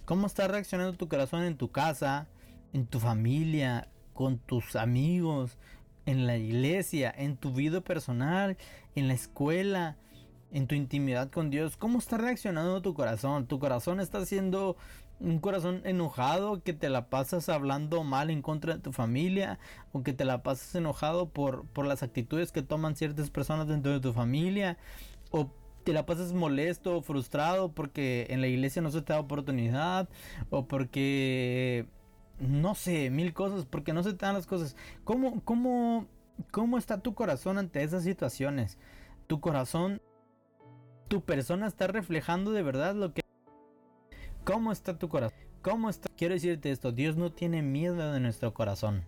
¿Cómo 0.07 0.26
está 0.26 0.49
reaccionando 0.49 0.97
tu 0.97 1.09
corazón 1.09 1.43
en 1.43 1.57
tu 1.57 1.71
casa, 1.71 2.28
en 2.73 2.87
tu 2.87 2.99
familia, 2.99 3.88
con 4.14 4.38
tus 4.38 4.75
amigos, 4.75 5.59
en 6.07 6.26
la 6.26 6.38
iglesia, 6.38 7.12
en 7.14 7.37
tu 7.37 7.52
vida 7.52 7.83
personal, 7.83 8.57
en 8.95 9.09
la 9.09 9.14
escuela, 9.14 9.97
en 10.53 10.67
tu 10.67 10.75
intimidad 10.75 11.31
con 11.31 11.50
Dios. 11.50 11.76
¿Cómo 11.76 11.99
está 11.99 12.17
reaccionando 12.17 12.83
tu 12.83 12.95
corazón? 12.95 13.47
¿Tu 13.47 13.59
corazón 13.59 14.00
está 14.00 14.25
siendo 14.25 14.76
un 15.19 15.38
corazón 15.38 15.81
enojado 15.85 16.62
que 16.62 16.75
te 16.75 16.91
la 16.91 17.09
pasas 17.09 17.49
hablando 17.49 18.05
mal 18.05 18.31
en 18.31 18.43
contra 18.43 18.75
de 18.75 18.81
tu 18.81 18.93
familia 18.93 19.59
o 19.93 20.03
que 20.03 20.12
te 20.12 20.25
la 20.25 20.43
pasas 20.43 20.75
enojado 20.75 21.29
por, 21.29 21.65
por 21.69 21.87
las 21.87 22.03
actitudes 22.03 22.53
que 22.53 22.62
toman 22.62 22.97
ciertas 22.97 23.31
personas 23.31 23.67
dentro 23.67 23.93
de 23.93 24.00
tu 24.00 24.12
familia 24.12 24.76
o 25.31 25.50
te 25.85 25.93
la 25.93 26.05
pasas 26.05 26.33
molesto 26.33 26.99
o 26.99 27.03
frustrado 27.03 27.71
porque 27.73 28.26
en 28.31 28.41
la 28.41 28.49
iglesia 28.49 28.83
no 28.83 28.91
se 28.91 29.03
te 29.03 29.12
da 29.12 29.21
oportunidad 29.21 30.09
o 30.50 30.67
porque 30.67 31.87
no 32.38 32.75
sé, 32.75 33.11
mil 33.11 33.33
cosas, 33.33 33.65
porque 33.65 33.93
no 33.93 34.03
se 34.03 34.12
te 34.12 34.26
dan 34.26 34.35
las 34.35 34.47
cosas. 34.47 34.76
¿Cómo, 35.05 35.41
cómo, 35.45 36.07
cómo 36.50 36.79
está 36.79 37.00
tu 37.00 37.15
corazón 37.15 37.59
ante 37.59 37.83
esas 37.83 38.05
situaciones? 38.05 38.79
Tu 39.26 39.41
corazón, 39.41 40.03
tu 41.09 41.21
persona 41.23 41.67
está 41.67 41.87
reflejando 41.87 42.53
de 42.53 42.63
verdad 42.63 42.95
lo 42.95 43.13
que... 43.13 43.23
¿Cómo 44.45 44.73
está 44.73 44.99
tu 44.99 45.09
corazón? 45.09 45.39
¿Cómo 45.63 45.91
está? 45.91 46.09
Quiero 46.17 46.35
decirte 46.35 46.71
esto, 46.71 46.93
Dios 46.93 47.17
no 47.17 47.33
tiene 47.33 47.63
miedo 47.63 48.13
de 48.13 48.21
nuestro 48.21 48.55
corazón. 48.55 49.05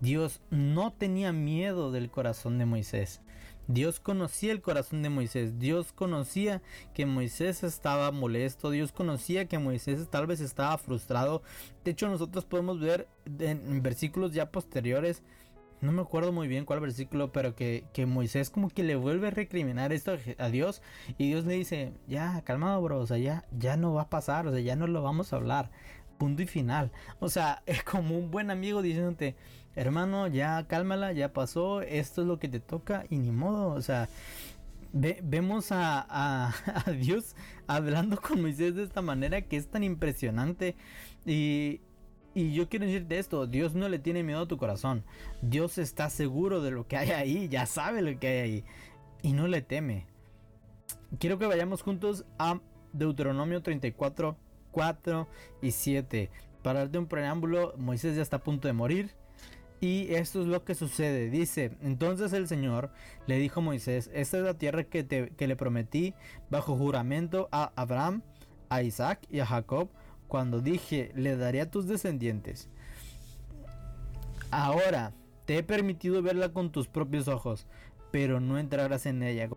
Dios 0.00 0.40
no 0.50 0.92
tenía 0.92 1.32
miedo 1.32 1.92
del 1.92 2.10
corazón 2.10 2.58
de 2.58 2.66
Moisés. 2.66 3.20
Dios 3.66 4.00
conocía 4.00 4.52
el 4.52 4.62
corazón 4.62 5.02
de 5.02 5.10
Moisés. 5.10 5.58
Dios 5.58 5.92
conocía 5.92 6.62
que 6.94 7.06
Moisés 7.06 7.62
estaba 7.62 8.10
molesto. 8.10 8.70
Dios 8.70 8.92
conocía 8.92 9.46
que 9.46 9.58
Moisés 9.58 10.08
tal 10.08 10.26
vez 10.26 10.40
estaba 10.40 10.76
frustrado. 10.78 11.42
De 11.84 11.92
hecho, 11.92 12.08
nosotros 12.08 12.44
podemos 12.44 12.80
ver 12.80 13.08
en 13.38 13.82
versículos 13.82 14.32
ya 14.32 14.50
posteriores. 14.50 15.22
No 15.80 15.92
me 15.92 16.02
acuerdo 16.02 16.32
muy 16.32 16.46
bien 16.46 16.64
cuál 16.64 16.80
versículo, 16.80 17.32
pero 17.32 17.54
que, 17.54 17.84
Moisés 18.06 18.50
como 18.50 18.68
que 18.68 18.82
le 18.82 18.96
vuelve 18.96 19.28
a 19.28 19.30
recriminar 19.30 19.92
esto 19.92 20.16
a 20.38 20.48
Dios. 20.48 20.82
Y 21.18 21.28
Dios 21.28 21.46
le 21.46 21.54
dice, 21.54 21.92
ya, 22.06 22.42
calmado, 22.42 22.82
bro. 22.82 22.98
O 23.00 23.06
sea, 23.06 23.18
ya, 23.18 23.44
ya 23.56 23.76
no 23.76 23.94
va 23.94 24.02
a 24.02 24.10
pasar. 24.10 24.46
O 24.46 24.52
sea, 24.52 24.60
ya 24.60 24.76
no 24.76 24.86
lo 24.86 25.02
vamos 25.02 25.32
a 25.32 25.36
hablar. 25.36 25.70
Punto 26.18 26.42
y 26.42 26.46
final. 26.46 26.92
O 27.18 27.28
sea, 27.28 27.62
es 27.66 27.82
como 27.82 28.18
un 28.18 28.30
buen 28.30 28.50
amigo 28.50 28.82
diciéndote, 28.82 29.36
hermano, 29.74 30.26
ya 30.26 30.66
cálmala, 30.66 31.12
ya 31.12 31.32
pasó, 31.32 31.82
esto 31.82 32.22
es 32.22 32.28
lo 32.28 32.38
que 32.38 32.48
te 32.48 32.60
toca 32.60 33.04
y 33.08 33.18
ni 33.18 33.30
modo, 33.30 33.68
o 33.68 33.82
sea, 33.82 34.08
vemos 34.92 35.68
a, 35.70 36.54
Dios 36.98 37.36
hablando 37.66 38.20
con 38.20 38.42
Moisés 38.42 38.74
de 38.74 38.82
esta 38.82 39.02
manera 39.02 39.42
que 39.42 39.56
es 39.56 39.68
tan 39.68 39.84
impresionante 39.84 40.76
y, 41.24 41.80
y 42.34 42.52
yo 42.52 42.68
quiero 42.68 42.86
decirte 42.86 43.18
esto, 43.18 43.46
Dios 43.46 43.74
no 43.74 43.88
le 43.88 43.98
tiene 43.98 44.22
miedo 44.22 44.42
a 44.42 44.48
tu 44.48 44.56
corazón, 44.56 45.04
Dios 45.42 45.78
está 45.78 46.10
seguro 46.10 46.62
de 46.62 46.70
lo 46.70 46.86
que 46.86 46.96
hay 46.96 47.10
ahí, 47.10 47.48
ya 47.48 47.66
sabe 47.66 48.02
lo 48.02 48.18
que 48.18 48.28
hay 48.28 48.38
ahí 48.38 48.64
y 49.22 49.32
no 49.32 49.48
le 49.48 49.62
teme. 49.62 50.06
Quiero 51.18 51.38
que 51.38 51.46
vayamos 51.46 51.82
juntos 51.82 52.24
a 52.38 52.60
Deuteronomio 52.92 53.62
34, 53.62 54.36
4 54.70 55.28
y 55.62 55.70
7. 55.72 56.30
Para 56.62 56.80
darte 56.80 56.98
un 56.98 57.06
preámbulo, 57.06 57.74
Moisés 57.76 58.16
ya 58.16 58.22
está 58.22 58.36
a 58.36 58.44
punto 58.44 58.68
de 58.68 58.74
morir. 58.74 59.10
Y 59.80 60.12
esto 60.14 60.42
es 60.42 60.46
lo 60.46 60.64
que 60.64 60.74
sucede. 60.74 61.30
Dice, 61.30 61.72
entonces 61.80 62.32
el 62.34 62.46
Señor 62.46 62.90
le 63.26 63.38
dijo 63.38 63.60
a 63.60 63.62
Moisés, 63.62 64.10
esta 64.12 64.38
es 64.38 64.44
la 64.44 64.54
tierra 64.54 64.84
que, 64.84 65.02
te, 65.04 65.30
que 65.30 65.46
le 65.46 65.56
prometí 65.56 66.14
bajo 66.50 66.76
juramento 66.76 67.48
a 67.50 67.72
Abraham, 67.76 68.22
a 68.68 68.82
Isaac 68.82 69.20
y 69.30 69.40
a 69.40 69.46
Jacob, 69.46 69.88
cuando 70.30 70.60
dije, 70.60 71.10
le 71.16 71.36
daré 71.36 71.60
a 71.60 71.70
tus 71.70 71.88
descendientes. 71.88 72.70
Ahora 74.52 75.12
te 75.44 75.58
he 75.58 75.62
permitido 75.64 76.22
verla 76.22 76.52
con 76.52 76.70
tus 76.70 76.86
propios 76.86 77.26
ojos, 77.26 77.66
pero 78.12 78.40
no 78.40 78.56
entrarás 78.56 79.06
en 79.06 79.24
ella. 79.24 79.50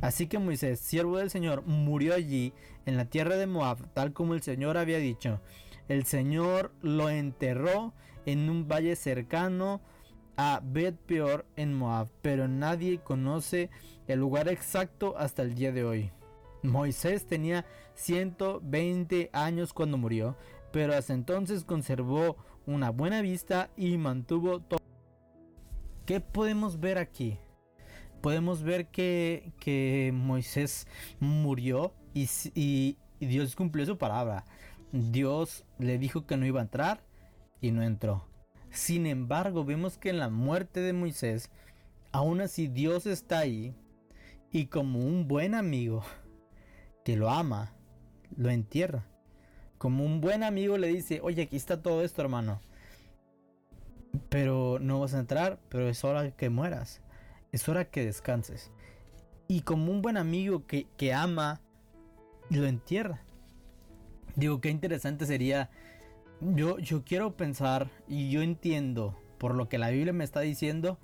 Así 0.00 0.28
que 0.28 0.38
Moisés, 0.38 0.78
siervo 0.78 1.18
del 1.18 1.30
Señor, 1.30 1.64
murió 1.66 2.14
allí, 2.14 2.54
en 2.86 2.96
la 2.96 3.06
tierra 3.06 3.36
de 3.36 3.48
Moab, 3.48 3.92
tal 3.92 4.12
como 4.12 4.34
el 4.34 4.42
Señor 4.42 4.78
había 4.78 4.98
dicho. 4.98 5.40
El 5.88 6.06
Señor 6.06 6.72
lo 6.80 7.10
enterró 7.10 7.92
en 8.26 8.48
un 8.48 8.68
valle 8.68 8.94
cercano 8.94 9.80
a 10.36 10.62
Bet 10.62 10.96
Peor 10.96 11.44
en 11.56 11.74
Moab, 11.74 12.08
pero 12.22 12.46
nadie 12.46 13.00
conoce 13.00 13.68
el 14.06 14.20
lugar 14.20 14.48
exacto 14.48 15.18
hasta 15.18 15.42
el 15.42 15.56
día 15.56 15.72
de 15.72 15.84
hoy. 15.84 16.12
Moisés 16.62 17.26
tenía 17.26 17.64
120 17.94 19.30
años 19.32 19.72
cuando 19.72 19.96
murió, 19.96 20.36
pero 20.72 20.94
hasta 20.94 21.14
entonces 21.14 21.64
conservó 21.64 22.36
una 22.66 22.90
buena 22.90 23.22
vista 23.22 23.70
y 23.76 23.96
mantuvo 23.96 24.60
todo 24.60 24.80
¿qué 26.10 26.18
podemos 26.20 26.80
ver 26.80 26.98
aquí? 26.98 27.38
Podemos 28.20 28.64
ver 28.64 28.88
que, 28.88 29.52
que 29.60 30.10
Moisés 30.12 30.88
murió 31.20 31.94
y, 32.14 32.28
y, 32.56 32.98
Dios 33.20 33.54
cumplió 33.54 33.86
su 33.86 33.96
palabra. 33.96 34.44
Dios 34.90 35.64
le 35.78 35.98
dijo 35.98 36.26
que 36.26 36.36
no 36.36 36.46
iba 36.46 36.58
a 36.58 36.64
entrar 36.64 37.04
y 37.60 37.70
no 37.70 37.84
entró. 37.84 38.26
Sin 38.70 39.06
embargo, 39.06 39.64
vemos 39.64 39.98
que 39.98 40.10
en 40.10 40.18
la 40.18 40.30
muerte 40.30 40.80
de 40.80 40.92
Moisés, 40.92 41.48
aún 42.10 42.40
así 42.40 42.66
Dios 42.66 43.06
está 43.06 43.38
ahí 43.38 43.76
y 44.50 44.66
como 44.66 44.98
un 44.98 45.28
buen 45.28 45.54
amigo 45.54 46.02
lo 47.16 47.30
ama, 47.30 47.72
lo 48.36 48.50
entierra. 48.50 49.06
Como 49.78 50.04
un 50.04 50.20
buen 50.20 50.42
amigo 50.42 50.76
le 50.76 50.88
dice, 50.88 51.20
oye, 51.22 51.42
aquí 51.42 51.56
está 51.56 51.82
todo 51.82 52.04
esto, 52.04 52.22
hermano. 52.22 52.60
Pero 54.28 54.78
no 54.80 55.00
vas 55.00 55.14
a 55.14 55.20
entrar, 55.20 55.58
pero 55.68 55.88
es 55.88 56.04
hora 56.04 56.30
que 56.32 56.50
mueras. 56.50 57.00
Es 57.52 57.68
hora 57.68 57.86
que 57.86 58.04
descanses. 58.04 58.70
Y 59.48 59.62
como 59.62 59.90
un 59.90 60.02
buen 60.02 60.16
amigo 60.16 60.66
que, 60.66 60.86
que 60.96 61.12
ama, 61.14 61.60
lo 62.50 62.66
entierra. 62.66 63.20
Digo, 64.36 64.60
qué 64.60 64.70
interesante 64.70 65.26
sería. 65.26 65.70
Yo, 66.40 66.78
yo 66.78 67.04
quiero 67.04 67.36
pensar 67.36 67.90
y 68.08 68.30
yo 68.30 68.42
entiendo 68.42 69.16
por 69.38 69.54
lo 69.54 69.68
que 69.68 69.78
la 69.78 69.90
Biblia 69.90 70.12
me 70.12 70.24
está 70.24 70.40
diciendo 70.40 70.98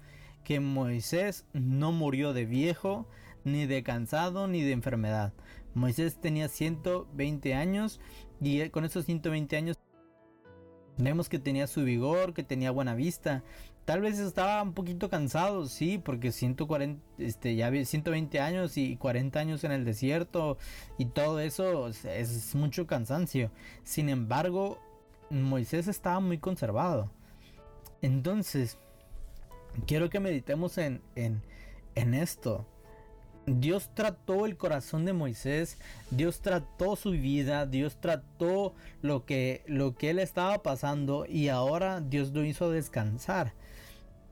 que 0.44 0.60
Moisés 0.60 1.44
no 1.52 1.90
murió 1.92 2.32
de 2.32 2.44
viejo, 2.44 3.06
ni 3.44 3.66
de 3.66 3.82
cansado, 3.82 4.46
ni 4.46 4.62
de 4.62 4.72
enfermedad. 4.72 5.32
Moisés 5.76 6.16
tenía 6.16 6.48
120 6.48 7.54
años 7.54 8.00
y 8.40 8.66
con 8.70 8.86
esos 8.86 9.04
120 9.04 9.56
años 9.58 9.78
vemos 10.96 11.28
que 11.28 11.38
tenía 11.38 11.66
su 11.66 11.84
vigor, 11.84 12.32
que 12.32 12.42
tenía 12.42 12.70
buena 12.70 12.94
vista. 12.94 13.44
Tal 13.84 14.00
vez 14.00 14.18
estaba 14.18 14.62
un 14.62 14.72
poquito 14.72 15.10
cansado, 15.10 15.66
sí, 15.66 15.98
porque 15.98 16.32
140, 16.32 17.02
este, 17.18 17.56
ya 17.56 17.70
120 17.70 18.40
años 18.40 18.78
y 18.78 18.96
40 18.96 19.38
años 19.38 19.64
en 19.64 19.72
el 19.72 19.84
desierto 19.84 20.56
y 20.96 21.04
todo 21.04 21.40
eso 21.40 21.88
es 21.88 22.54
mucho 22.54 22.86
cansancio. 22.86 23.50
Sin 23.84 24.08
embargo, 24.08 24.80
Moisés 25.28 25.88
estaba 25.88 26.20
muy 26.20 26.38
conservado. 26.38 27.10
Entonces, 28.00 28.78
quiero 29.86 30.08
que 30.08 30.20
meditemos 30.20 30.78
en, 30.78 31.02
en, 31.16 31.42
en 31.94 32.14
esto. 32.14 32.66
Dios 33.46 33.90
trató 33.94 34.44
el 34.44 34.56
corazón 34.56 35.04
de 35.04 35.12
Moisés, 35.12 35.78
Dios 36.10 36.40
trató 36.40 36.96
su 36.96 37.12
vida, 37.12 37.64
Dios 37.66 37.96
trató 38.00 38.74
lo 39.02 39.24
que, 39.24 39.62
lo 39.66 39.94
que 39.94 40.10
él 40.10 40.18
estaba 40.18 40.62
pasando 40.62 41.26
y 41.26 41.48
ahora 41.48 42.00
Dios 42.00 42.32
lo 42.32 42.44
hizo 42.44 42.70
descansar. 42.70 43.52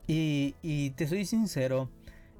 Y, 0.07 0.55
y 0.61 0.91
te 0.91 1.07
soy 1.07 1.25
sincero, 1.25 1.89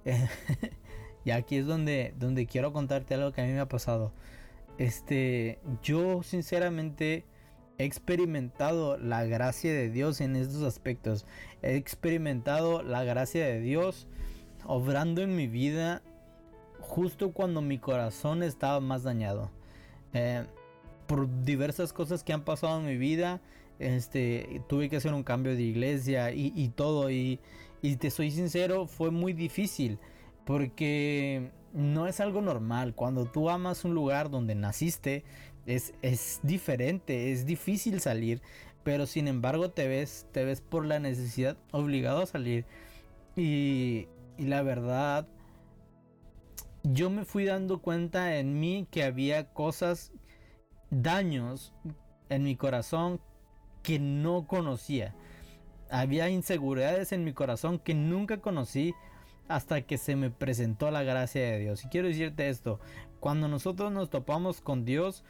y 1.26 1.32
aquí 1.32 1.58
es 1.58 1.66
donde, 1.66 2.14
donde 2.20 2.46
quiero 2.46 2.74
contarte 2.74 3.14
algo 3.14 3.32
que 3.32 3.42
a 3.42 3.46
mí 3.46 3.54
me 3.54 3.62
ha 3.62 3.70
pasado. 3.70 4.12
Este, 4.78 5.60
yo 5.82 6.24
sinceramente 6.24 7.24
he 7.78 7.86
experimentado 7.86 8.98
la 8.98 9.24
gracia 9.24 9.74
de 9.74 9.90
Dios 9.90 10.20
en 10.20 10.36
estos 10.36 10.64
aspectos. 10.64 11.26
He 11.62 11.76
experimentado 11.76 12.84
la 12.84 13.04
gracia 13.06 13.46
de 13.46 13.62
Dios 13.62 14.08
obrando 14.66 15.22
en 15.22 15.36
mi 15.36 15.48
vida 15.48 16.02
justo 16.88 17.32
cuando 17.32 17.62
mi 17.62 17.78
corazón 17.78 18.44
estaba 18.44 18.80
más 18.80 19.04
dañado. 19.04 19.52
Eh, 20.14 20.46
por 21.08 21.28
diversas 21.44 21.94
cosas 21.94 22.24
que 22.24 22.34
han 22.34 22.44
pasado 22.44 22.80
en 22.80 22.86
mi 22.86 22.98
vida, 22.98 23.42
este, 23.80 24.62
tuve 24.68 24.90
que 24.90 24.98
hacer 24.98 25.14
un 25.14 25.24
cambio 25.24 25.56
de 25.56 25.62
iglesia 25.62 26.32
y, 26.32 26.70
todo. 26.70 27.10
Y, 27.10 27.40
y, 27.82 27.98
te 27.98 28.10
soy 28.10 28.32
sincero, 28.32 28.88
fue 28.88 29.12
muy 29.12 29.34
difícil. 29.34 30.00
Porque 30.46 31.52
no 31.74 32.08
es 32.08 32.20
algo 32.20 32.42
normal. 32.42 32.94
Cuando 32.96 33.26
tú 33.26 33.50
amas 33.50 33.84
un 33.84 33.94
lugar 33.94 34.30
donde 34.30 34.56
naciste, 34.56 35.24
es, 35.66 35.94
es 36.02 36.40
diferente, 36.44 37.32
es 37.32 37.46
difícil 37.46 38.00
salir. 38.00 38.42
Pero 38.84 39.08
sin 39.08 39.28
embargo 39.28 39.72
te 39.72 39.88
ves, 39.88 40.28
te 40.32 40.46
ves 40.46 40.62
por 40.62 40.86
la 40.86 41.00
necesidad 41.00 41.58
obligado 41.72 42.22
a 42.22 42.26
salir. 42.28 42.66
Y, 43.36 44.08
y 44.38 44.46
la 44.46 44.62
verdad, 44.62 45.28
yo 46.94 47.10
me 47.10 47.26
fui 47.26 47.46
dando 47.46 47.82
cuenta 47.82 48.38
en 48.38 48.60
mí 48.60 48.88
que 48.92 49.04
había 49.04 49.54
cosas, 49.54 50.12
daños 50.90 51.74
en 52.30 52.44
mi 52.44 52.56
corazón 52.56 53.20
que 53.82 54.00
no 54.00 54.48
conocía. 54.48 55.16
Había 55.90 56.30
inseguridades 56.30 57.12
en 57.12 57.24
mi 57.24 57.34
corazón 57.34 57.80
que 57.80 57.94
nunca 57.94 58.42
conocí 58.42 58.94
hasta 59.48 59.82
que 59.82 59.98
se 59.98 60.16
me 60.16 60.32
presentó 60.32 60.92
la 60.92 61.04
gracia 61.04 61.42
de 61.42 61.60
Dios. 61.60 61.86
Y 61.86 61.90
quiero 61.90 62.08
decirte 62.08 62.50
esto, 62.50 62.80
cuando 63.20 63.48
nosotros 63.48 63.92
nos 63.92 64.10
topamos 64.10 64.62
con 64.62 64.86
Dios, 64.86 65.24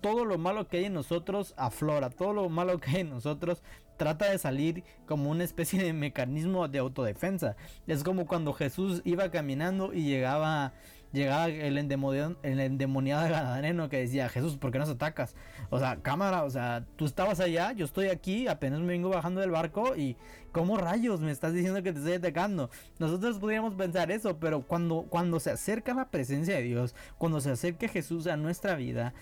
todo 0.00 0.24
lo 0.24 0.38
malo 0.38 0.68
que 0.68 0.78
hay 0.78 0.84
en 0.86 0.94
nosotros 0.94 1.54
aflora, 1.56 2.10
todo 2.10 2.32
lo 2.32 2.48
malo 2.48 2.78
que 2.78 2.90
hay 2.90 3.00
en 3.00 3.10
nosotros 3.10 3.62
trata 3.96 4.30
de 4.30 4.38
salir 4.38 4.84
como 5.06 5.30
una 5.30 5.44
especie 5.44 5.82
de 5.82 5.92
mecanismo 5.92 6.68
de 6.68 6.78
autodefensa. 6.78 7.56
Es 7.86 8.04
como 8.04 8.26
cuando 8.26 8.52
Jesús 8.52 9.00
iba 9.04 9.30
caminando 9.30 9.92
y 9.92 10.04
llegaba 10.04 10.74
llegaba 11.12 11.48
el 11.48 11.78
endemoniado, 11.78 12.36
el 12.42 12.60
endemoniado 12.60 13.88
que 13.88 13.98
decía, 13.98 14.28
Jesús, 14.28 14.56
¿por 14.56 14.70
qué 14.70 14.78
nos 14.78 14.88
atacas? 14.88 15.34
O 15.70 15.78
sea, 15.78 15.96
cámara, 15.96 16.44
o 16.44 16.50
sea, 16.50 16.84
tú 16.96 17.06
estabas 17.06 17.40
allá, 17.40 17.72
yo 17.72 17.84
estoy 17.84 18.08
aquí, 18.08 18.48
apenas 18.48 18.80
me 18.80 18.88
vengo 18.88 19.08
bajando 19.08 19.40
del 19.40 19.50
barco 19.50 19.96
y 19.96 20.16
¿cómo 20.52 20.76
rayos 20.76 21.20
me 21.20 21.30
estás 21.30 21.52
diciendo 21.52 21.82
que 21.82 21.92
te 21.92 21.98
estoy 21.98 22.14
atacando? 22.14 22.70
Nosotros 22.98 23.38
podríamos 23.38 23.74
pensar 23.74 24.10
eso, 24.10 24.38
pero 24.38 24.62
cuando, 24.62 25.06
cuando 25.08 25.40
se 25.40 25.50
acerca 25.50 25.94
la 25.94 26.10
presencia 26.10 26.56
de 26.56 26.62
Dios, 26.62 26.94
cuando 27.18 27.40
se 27.40 27.50
acerca 27.50 27.88
Jesús 27.88 28.26
a 28.26 28.36
nuestra 28.36 28.74
vida, 28.74 29.14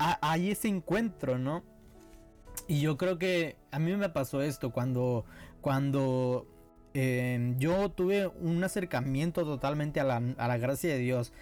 hay 0.00 0.50
ese 0.50 0.68
encuentro, 0.68 1.38
¿no? 1.38 1.62
Y 2.66 2.80
yo 2.80 2.96
creo 2.96 3.18
que 3.18 3.56
a 3.70 3.78
mí 3.78 3.94
me 3.96 4.08
pasó 4.08 4.42
esto 4.42 4.70
cuando, 4.70 5.24
cuando 5.60 6.46
em, 6.94 7.58
yo 7.58 7.90
tuve 7.90 8.26
un 8.26 8.62
acercamiento 8.64 9.44
totalmente 9.44 10.00
a 10.00 10.04
la, 10.04 10.16
a 10.38 10.48
la 10.48 10.58
gracia 10.58 10.90
de 10.90 10.98
Dios. 10.98 11.32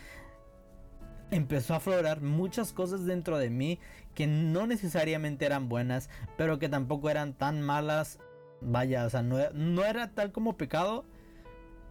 Empezó 1.30 1.74
a 1.74 1.76
aflorar 1.78 2.20
muchas 2.20 2.72
cosas 2.72 3.04
dentro 3.04 3.38
de 3.38 3.50
mí 3.50 3.78
que 4.14 4.26
no 4.26 4.66
necesariamente 4.66 5.46
eran 5.46 5.68
buenas, 5.68 6.08
pero 6.36 6.58
que 6.58 6.68
tampoco 6.68 7.10
eran 7.10 7.34
tan 7.34 7.62
malas. 7.62 8.18
Vaya, 8.60 9.06
o 9.06 9.10
sea, 9.10 9.22
no, 9.22 9.38
no 9.52 9.84
era 9.84 10.10
tal 10.14 10.32
como 10.32 10.56
pecado, 10.56 11.04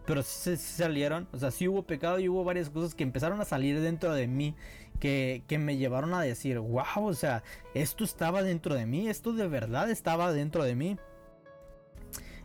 pero 0.08 0.22
salieron, 0.22 1.28
o 1.32 1.36
sea, 1.38 1.50
sí 1.50 1.68
hubo 1.68 1.82
pecado 1.82 2.18
y 2.18 2.30
hubo 2.30 2.42
varias 2.42 2.70
cosas 2.70 2.94
que 2.94 3.02
empezaron 3.02 3.42
a 3.42 3.44
salir 3.44 3.78
dentro 3.78 4.14
de 4.14 4.26
mí 4.26 4.54
que, 5.00 5.42
que, 5.46 5.58
me 5.58 5.76
llevaron 5.76 6.14
a 6.14 6.22
decir, 6.22 6.58
wow, 6.58 7.04
o 7.04 7.12
sea, 7.12 7.42
esto 7.74 8.04
estaba 8.04 8.42
dentro 8.42 8.74
de 8.74 8.86
mí, 8.86 9.06
esto 9.06 9.34
de 9.34 9.46
verdad 9.46 9.90
estaba 9.90 10.32
dentro 10.32 10.64
de 10.64 10.74
mí. 10.74 10.96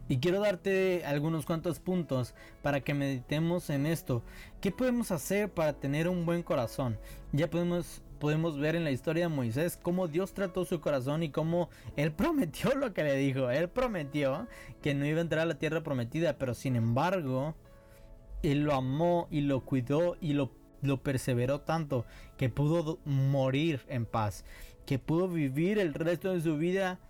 Y 0.10 0.17
quiero 0.17 0.41
darte 0.41 1.06
algunos 1.06 1.45
cuantos 1.45 1.80
puntos 1.80 2.36
para 2.62 2.82
que 2.82 2.93
meditemos 2.93 3.69
en 3.69 3.86
esto. 3.86 4.23
¿Qué 4.60 4.69
podemos 4.71 5.12
hacer 5.12 5.49
para 5.49 5.71
tener 5.71 6.10
un 6.10 6.26
buen 6.26 6.43
corazón? 6.43 6.99
Ya 7.32 7.49
podemos 7.49 8.02
podemos 8.23 8.57
ver 8.57 8.77
en 8.77 8.86
la 8.86 8.91
historia 8.91 9.27
de 9.27 9.36
Moisés 9.36 9.77
cómo 9.81 10.07
Dios 10.07 10.33
trató 10.33 10.63
su 10.63 10.79
corazón 10.79 11.23
y 11.23 11.29
cómo 11.29 11.67
él 11.97 12.13
prometió 12.15 12.73
lo 12.73 12.93
que 12.93 13.03
le 13.03 13.17
dijo. 13.17 13.49
Él 13.49 13.67
prometió 13.67 14.47
que 14.81 14.93
no 14.93 15.05
iba 15.05 15.17
a 15.17 15.23
entrar 15.23 15.41
a 15.41 15.45
la 15.45 15.59
tierra 15.59 15.83
prometida, 15.83 16.38
pero 16.38 16.53
sin 16.53 16.77
embargo, 16.77 17.53
él 18.41 18.62
lo 18.63 18.75
amó 18.75 19.27
y 19.29 19.41
lo 19.41 19.65
cuidó 19.65 20.15
y 20.21 20.31
lo, 20.36 20.51
lo 20.81 21.03
perseveró 21.03 21.59
tanto 21.59 22.05
que 22.38 22.47
pudo 22.47 22.97
morir 23.03 23.81
en 23.89 24.05
paz, 24.05 24.45
que 24.86 24.99
pudo 24.99 25.27
vivir 25.27 25.77
el 25.77 25.93
resto 25.93 26.31
de 26.31 26.39
su 26.39 26.57
vida 26.57 27.01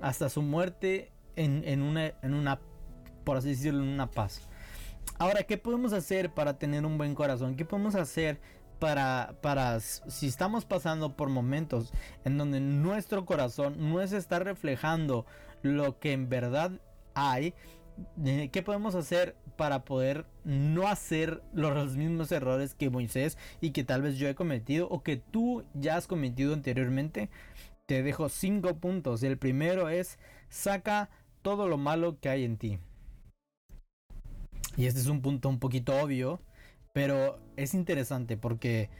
hasta 0.00 0.28
su 0.28 0.42
muerte 0.42 1.10
en, 1.34 1.64
en, 1.66 1.82
una, 1.82 2.12
en 2.22 2.34
una, 2.34 2.60
por 3.24 3.36
así 3.36 3.48
decirlo, 3.48 3.82
en 3.82 3.88
una 3.88 4.12
paz. 4.12 4.48
Ahora, 5.18 5.42
¿qué 5.42 5.58
podemos 5.58 5.92
hacer 5.92 6.32
para 6.32 6.56
tener 6.56 6.86
un 6.86 6.98
buen 6.98 7.16
corazón? 7.16 7.56
¿Qué 7.56 7.64
podemos 7.64 7.96
hacer 7.96 8.38
para, 8.82 9.36
para 9.42 9.78
si 9.78 10.26
estamos 10.26 10.64
pasando 10.64 11.14
por 11.14 11.28
momentos 11.28 11.92
en 12.24 12.36
donde 12.36 12.58
nuestro 12.58 13.24
corazón 13.24 13.76
no 13.78 14.00
es 14.00 14.10
estar 14.12 14.42
reflejando 14.42 15.24
lo 15.62 16.00
que 16.00 16.10
en 16.10 16.28
verdad 16.28 16.72
hay, 17.14 17.54
eh, 18.24 18.48
¿qué 18.50 18.60
podemos 18.60 18.96
hacer 18.96 19.36
para 19.56 19.84
poder 19.84 20.26
no 20.42 20.88
hacer 20.88 21.44
los 21.52 21.96
mismos 21.96 22.32
errores 22.32 22.74
que 22.74 22.90
Moisés 22.90 23.38
y 23.60 23.70
que 23.70 23.84
tal 23.84 24.02
vez 24.02 24.16
yo 24.16 24.26
he 24.28 24.34
cometido 24.34 24.88
o 24.88 25.04
que 25.04 25.16
tú 25.16 25.62
ya 25.74 25.96
has 25.96 26.08
cometido 26.08 26.52
anteriormente? 26.52 27.30
Te 27.86 28.02
dejo 28.02 28.28
cinco 28.28 28.78
puntos. 28.78 29.22
El 29.22 29.38
primero 29.38 29.90
es 29.90 30.18
saca 30.48 31.08
todo 31.42 31.68
lo 31.68 31.78
malo 31.78 32.18
que 32.18 32.30
hay 32.30 32.42
en 32.42 32.56
ti. 32.56 32.80
Y 34.76 34.86
este 34.86 34.98
es 34.98 35.06
un 35.06 35.22
punto 35.22 35.48
un 35.48 35.60
poquito 35.60 35.94
obvio, 36.02 36.40
Pero 36.92 37.38
es 37.56 37.72
interesante 37.72 38.36
porque 38.36 38.90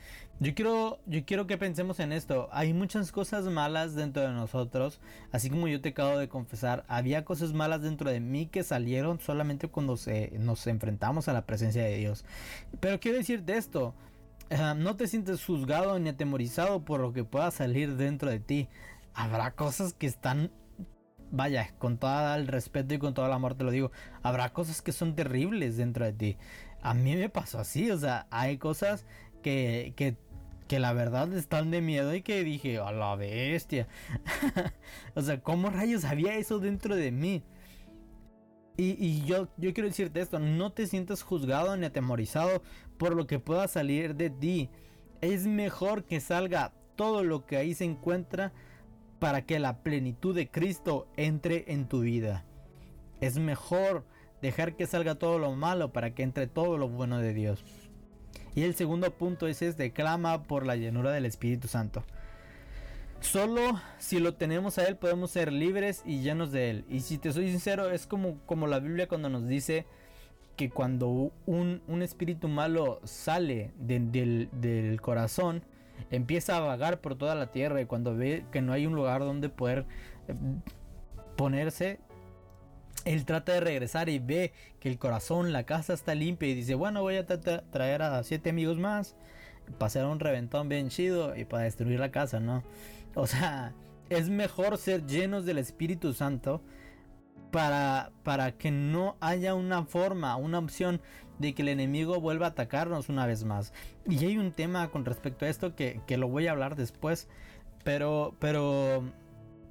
yo 0.40 0.54
quiero, 0.54 0.98
yo 1.06 1.24
quiero 1.26 1.46
que 1.46 1.58
pensemos 1.58 2.00
en 2.00 2.12
esto. 2.12 2.48
Hay 2.50 2.72
muchas 2.72 3.12
cosas 3.12 3.44
malas 3.44 3.94
dentro 3.94 4.22
de 4.22 4.30
nosotros. 4.30 4.98
Así 5.30 5.50
como 5.50 5.68
yo 5.68 5.80
te 5.82 5.90
acabo 5.90 6.16
de 6.16 6.28
confesar, 6.28 6.84
había 6.88 7.26
cosas 7.26 7.52
malas 7.52 7.82
dentro 7.82 8.10
de 8.10 8.20
mí 8.20 8.46
que 8.46 8.62
salieron 8.62 9.20
solamente 9.20 9.68
cuando 9.68 9.98
se, 9.98 10.32
nos 10.38 10.66
enfrentamos 10.66 11.28
a 11.28 11.34
la 11.34 11.44
presencia 11.44 11.84
de 11.84 11.98
Dios. 11.98 12.24
Pero 12.80 12.98
quiero 12.98 13.18
decirte 13.18 13.56
esto. 13.58 13.94
No 14.76 14.96
te 14.96 15.06
sientes 15.06 15.44
juzgado 15.44 15.98
ni 15.98 16.10
atemorizado 16.10 16.84
por 16.84 17.00
lo 17.00 17.12
que 17.12 17.24
pueda 17.24 17.50
salir 17.50 17.96
dentro 17.96 18.30
de 18.30 18.40
ti. 18.40 18.68
Habrá 19.14 19.52
cosas 19.52 19.92
que 19.92 20.06
están 20.06 20.50
vaya, 21.32 21.72
con 21.78 21.98
todo 21.98 22.34
el 22.34 22.46
respeto 22.46 22.94
y 22.94 22.98
con 22.98 23.14
todo 23.14 23.26
el 23.26 23.32
amor 23.32 23.54
te 23.54 23.64
lo 23.64 23.70
digo, 23.70 23.90
habrá 24.22 24.52
cosas 24.52 24.82
que 24.82 24.92
son 24.92 25.14
terribles 25.14 25.76
dentro 25.76 26.04
de 26.04 26.12
ti. 26.12 26.36
A 26.82 26.94
mí 26.94 27.16
me 27.16 27.28
pasó 27.28 27.60
así, 27.60 27.90
o 27.90 27.98
sea, 27.98 28.26
hay 28.30 28.58
cosas 28.58 29.06
que, 29.42 29.92
que, 29.96 30.16
que 30.68 30.80
la 30.80 30.92
verdad 30.92 31.32
están 31.32 31.70
de 31.70 31.80
miedo 31.80 32.14
y 32.14 32.22
que 32.22 32.42
dije, 32.44 32.78
a 32.78 32.92
la 32.92 33.14
bestia. 33.16 33.86
o 35.14 35.22
sea, 35.22 35.40
¿cómo 35.40 35.70
rayos 35.70 36.04
había 36.04 36.36
eso 36.36 36.58
dentro 36.58 36.96
de 36.96 37.12
mí? 37.12 37.42
Y, 38.76 38.96
y, 38.98 39.24
yo, 39.24 39.48
yo 39.58 39.72
quiero 39.74 39.88
decirte 39.88 40.20
esto, 40.20 40.38
no 40.38 40.72
te 40.72 40.86
sientas 40.86 41.22
juzgado 41.22 41.76
ni 41.76 41.86
atemorizado 41.86 42.62
por 42.96 43.14
lo 43.14 43.26
que 43.26 43.38
pueda 43.38 43.68
salir 43.68 44.16
de 44.16 44.30
ti. 44.30 44.70
Es 45.20 45.46
mejor 45.46 46.04
que 46.04 46.20
salga 46.20 46.72
todo 46.96 47.22
lo 47.22 47.46
que 47.46 47.58
ahí 47.58 47.74
se 47.74 47.84
encuentra 47.84 48.52
para 49.18 49.46
que 49.46 49.60
la 49.60 49.82
plenitud 49.82 50.34
de 50.34 50.50
Cristo 50.50 51.06
entre 51.16 51.72
en 51.72 51.86
tu 51.86 52.00
vida. 52.00 52.44
Es 53.20 53.38
mejor 53.38 54.04
dejar 54.42 54.74
que 54.74 54.86
salga 54.86 55.14
todo 55.14 55.38
lo 55.38 55.52
malo 55.52 55.92
para 55.92 56.14
que 56.14 56.22
entre 56.22 56.46
todo 56.46 56.76
lo 56.76 56.88
bueno 56.88 57.18
de 57.18 57.32
Dios. 57.32 57.64
Y 58.54 58.64
el 58.64 58.74
segundo 58.74 59.10
punto 59.12 59.46
es 59.46 59.62
este, 59.62 59.92
clama 59.92 60.42
por 60.42 60.66
la 60.66 60.76
llenura 60.76 61.12
del 61.12 61.24
Espíritu 61.24 61.68
Santo. 61.68 62.04
Solo 63.20 63.80
si 63.98 64.18
lo 64.18 64.34
tenemos 64.34 64.78
a 64.78 64.84
Él 64.84 64.96
podemos 64.96 65.30
ser 65.30 65.52
libres 65.52 66.02
y 66.04 66.20
llenos 66.20 66.50
de 66.50 66.70
Él. 66.70 66.84
Y 66.90 67.00
si 67.00 67.18
te 67.18 67.32
soy 67.32 67.48
sincero, 67.48 67.90
es 67.90 68.06
como, 68.06 68.38
como 68.46 68.66
la 68.66 68.80
Biblia 68.80 69.08
cuando 69.08 69.30
nos 69.30 69.46
dice 69.46 69.86
que 70.56 70.70
cuando 70.70 71.32
un, 71.46 72.02
espíritu 72.02 72.48
malo 72.48 73.00
sale 73.04 73.70
del, 73.78 74.50
del 74.52 75.00
corazón, 75.00 75.62
empieza 76.10 76.56
a 76.56 76.60
vagar 76.60 77.00
por 77.00 77.14
toda 77.14 77.34
la 77.34 77.52
tierra 77.52 77.80
y 77.80 77.86
cuando 77.86 78.14
ve 78.16 78.44
que 78.50 78.60
no 78.60 78.72
hay 78.72 78.86
un 78.86 78.94
lugar 78.94 79.20
donde 79.20 79.48
poder 79.48 79.86
eh, 80.28 80.34
ponerse, 81.36 82.00
él 83.04 83.24
trata 83.24 83.52
de 83.52 83.60
regresar 83.60 84.08
y 84.08 84.18
ve 84.18 84.52
que 84.80 84.88
el 84.88 84.98
corazón, 84.98 85.52
la 85.52 85.64
casa 85.64 85.94
está 85.94 86.14
limpia 86.14 86.48
y 86.48 86.54
dice, 86.54 86.74
bueno, 86.74 87.02
voy 87.02 87.16
a 87.16 87.26
traer 87.26 88.02
a 88.02 88.22
siete 88.22 88.50
amigos 88.50 88.78
más, 88.78 89.16
pasar 89.78 90.06
un 90.06 90.20
reventón 90.20 90.68
bien 90.68 90.88
chido 90.88 91.36
y 91.36 91.44
para 91.44 91.64
destruir 91.64 92.00
la 92.00 92.10
casa, 92.10 92.40
¿no? 92.40 92.62
O 93.14 93.26
sea, 93.26 93.72
es 94.10 94.28
mejor 94.28 94.78
ser 94.78 95.06
llenos 95.06 95.44
del 95.44 95.58
Espíritu 95.58 96.12
Santo 96.12 96.62
para, 97.50 98.12
para 98.22 98.52
que 98.52 98.70
no 98.70 99.16
haya 99.20 99.54
una 99.54 99.84
forma, 99.84 100.36
una 100.36 100.58
opción 100.58 101.00
de 101.38 101.54
que 101.54 101.62
el 101.62 101.68
enemigo 101.68 102.20
vuelva 102.20 102.46
a 102.46 102.50
atacarnos 102.50 103.08
una 103.08 103.26
vez 103.26 103.44
más. 103.44 103.72
Y 104.08 104.24
hay 104.24 104.38
un 104.38 104.52
tema 104.52 104.90
con 104.90 105.04
respecto 105.04 105.44
a 105.44 105.48
esto 105.48 105.74
que, 105.74 106.00
lo 106.16 106.28
voy 106.28 106.46
a 106.46 106.52
hablar 106.52 106.76
después, 106.76 107.28
pero, 107.84 108.34
pero 108.38 109.04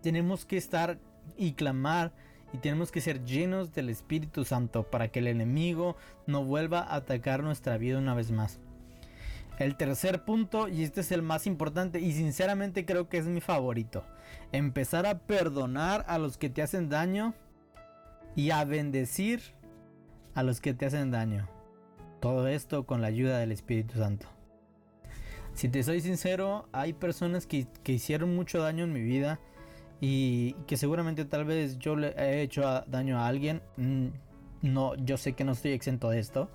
tenemos 0.02 0.46
que 0.46 0.58
estar 0.58 1.00
y 1.38 1.54
clamar 1.54 2.13
y 2.53 2.57
tenemos 2.57 2.91
que 2.91 3.01
ser 3.01 3.23
llenos 3.23 3.73
del 3.73 3.89
Espíritu 3.89 4.43
Santo 4.45 4.83
para 4.83 5.09
que 5.09 5.19
el 5.19 5.27
enemigo 5.27 5.95
no 6.27 6.43
vuelva 6.43 6.79
a 6.79 6.95
atacar 6.95 7.43
nuestra 7.43 7.77
vida 7.77 7.97
una 7.97 8.13
vez 8.13 8.31
más. 8.31 8.59
El 9.59 9.75
tercer 9.75 10.25
punto, 10.25 10.67
y 10.67 10.83
este 10.83 11.01
es 11.01 11.11
el 11.11 11.21
más 11.21 11.45
importante 11.45 11.99
y 11.99 12.13
sinceramente 12.13 12.85
creo 12.85 13.09
que 13.09 13.17
es 13.17 13.27
mi 13.27 13.41
favorito, 13.41 14.03
empezar 14.51 15.05
a 15.05 15.19
perdonar 15.19 16.03
a 16.07 16.17
los 16.17 16.37
que 16.37 16.49
te 16.49 16.61
hacen 16.61 16.89
daño 16.89 17.33
y 18.35 18.51
a 18.51 18.63
bendecir 18.65 19.41
a 20.33 20.43
los 20.43 20.61
que 20.61 20.73
te 20.73 20.85
hacen 20.85 21.11
daño. 21.11 21.47
Todo 22.21 22.47
esto 22.47 22.85
con 22.85 23.01
la 23.01 23.07
ayuda 23.07 23.39
del 23.39 23.51
Espíritu 23.51 23.97
Santo. 23.97 24.27
Si 25.53 25.69
te 25.69 25.83
soy 25.83 26.01
sincero, 26.01 26.67
hay 26.71 26.93
personas 26.93 27.45
que, 27.45 27.67
hicieron 27.85 28.35
mucho 28.35 28.61
daño 28.61 28.85
en 28.85 28.93
mi 28.93 29.01
vida 29.01 29.39
y 30.01 30.53
que 30.65 30.77
seguramente 30.77 31.25
tal 31.25 31.45
vez 31.45 31.77
yo 31.77 31.95
le 31.95 32.09
he 32.17 32.41
hecho 32.41 32.63
daño 32.87 33.19
a 33.19 33.27
alguien. 33.27 33.61
Mm, 33.77 34.07
no, 34.63 34.95
yo 34.95 35.17
sé 35.17 35.33
que 35.33 35.43
no 35.43 35.51
estoy 35.53 35.71
exento 35.71 36.09
de 36.09 36.19
esto. 36.19 36.49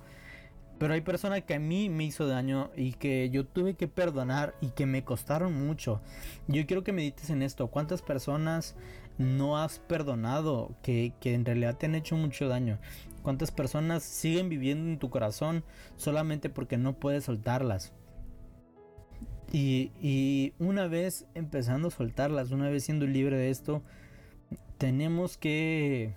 Pero 0.77 0.93
hay 0.93 1.01
personas 1.01 1.41
que 1.43 1.55
a 1.55 1.59
mí 1.59 1.89
me 1.89 2.03
hizo 2.03 2.27
daño 2.27 2.69
y 2.75 2.93
que 2.93 3.29
yo 3.31 3.45
tuve 3.45 3.73
que 3.73 3.87
perdonar 3.87 4.53
y 4.61 4.69
que 4.69 4.85
me 4.85 5.03
costaron 5.03 5.65
mucho. 5.65 6.01
Yo 6.47 6.65
quiero 6.67 6.83
que 6.83 6.91
medites 6.91 7.31
en 7.31 7.41
esto. 7.41 7.67
¿Cuántas 7.67 8.03
personas 8.03 8.75
no 9.17 9.57
has 9.57 9.79
perdonado 9.79 10.75
que, 10.83 11.13
en 11.23 11.45
realidad 11.45 11.77
te 11.77 11.87
han 11.87 11.95
hecho 11.95 12.15
mucho 12.15 12.47
daño? 12.47 12.77
¿Cuántas 13.23 13.49
personas 13.49 14.03
siguen 14.03 14.49
viviendo 14.49 14.89
en 14.89 14.99
tu 14.99 15.09
corazón 15.09 15.63
solamente 15.95 16.49
porque 16.49 16.77
no 16.77 16.93
puedes 16.93 17.23
soltarlas? 17.23 17.91
Y, 19.51 19.91
y 20.01 20.53
una 20.59 20.87
vez 20.87 21.25
empezando 21.33 21.87
a 21.87 21.91
soltarlas, 21.91 22.51
una 22.51 22.69
vez 22.69 22.83
siendo 22.83 23.07
libre 23.07 23.37
de 23.37 23.49
esto, 23.49 23.81
tenemos 24.77 25.37
que 25.37 26.13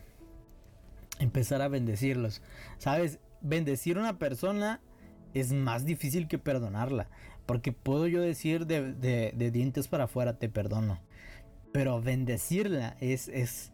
empezar 1.19 1.63
a 1.63 1.69
bendecirlos. 1.69 2.43
¿Sabes? 2.79 3.21
bendecir 3.41 3.97
a 3.97 4.01
una 4.01 4.19
persona 4.19 4.81
es 5.35 5.53
más 5.53 5.85
difícil 5.85 6.29
que 6.29 6.39
perdonarla. 6.39 7.09
Porque 7.47 7.73
puedo 7.73 8.07
yo 8.07 8.21
decir 8.21 8.67
de, 8.67 9.51
dientes 9.53 9.89
para 9.89 10.05
afuera, 10.05 10.39
te 10.39 10.49
perdono. 10.49 11.01
Pero 11.73 12.01
bendecirla 12.01 12.97
es, 13.01 13.29
es, 13.29 13.73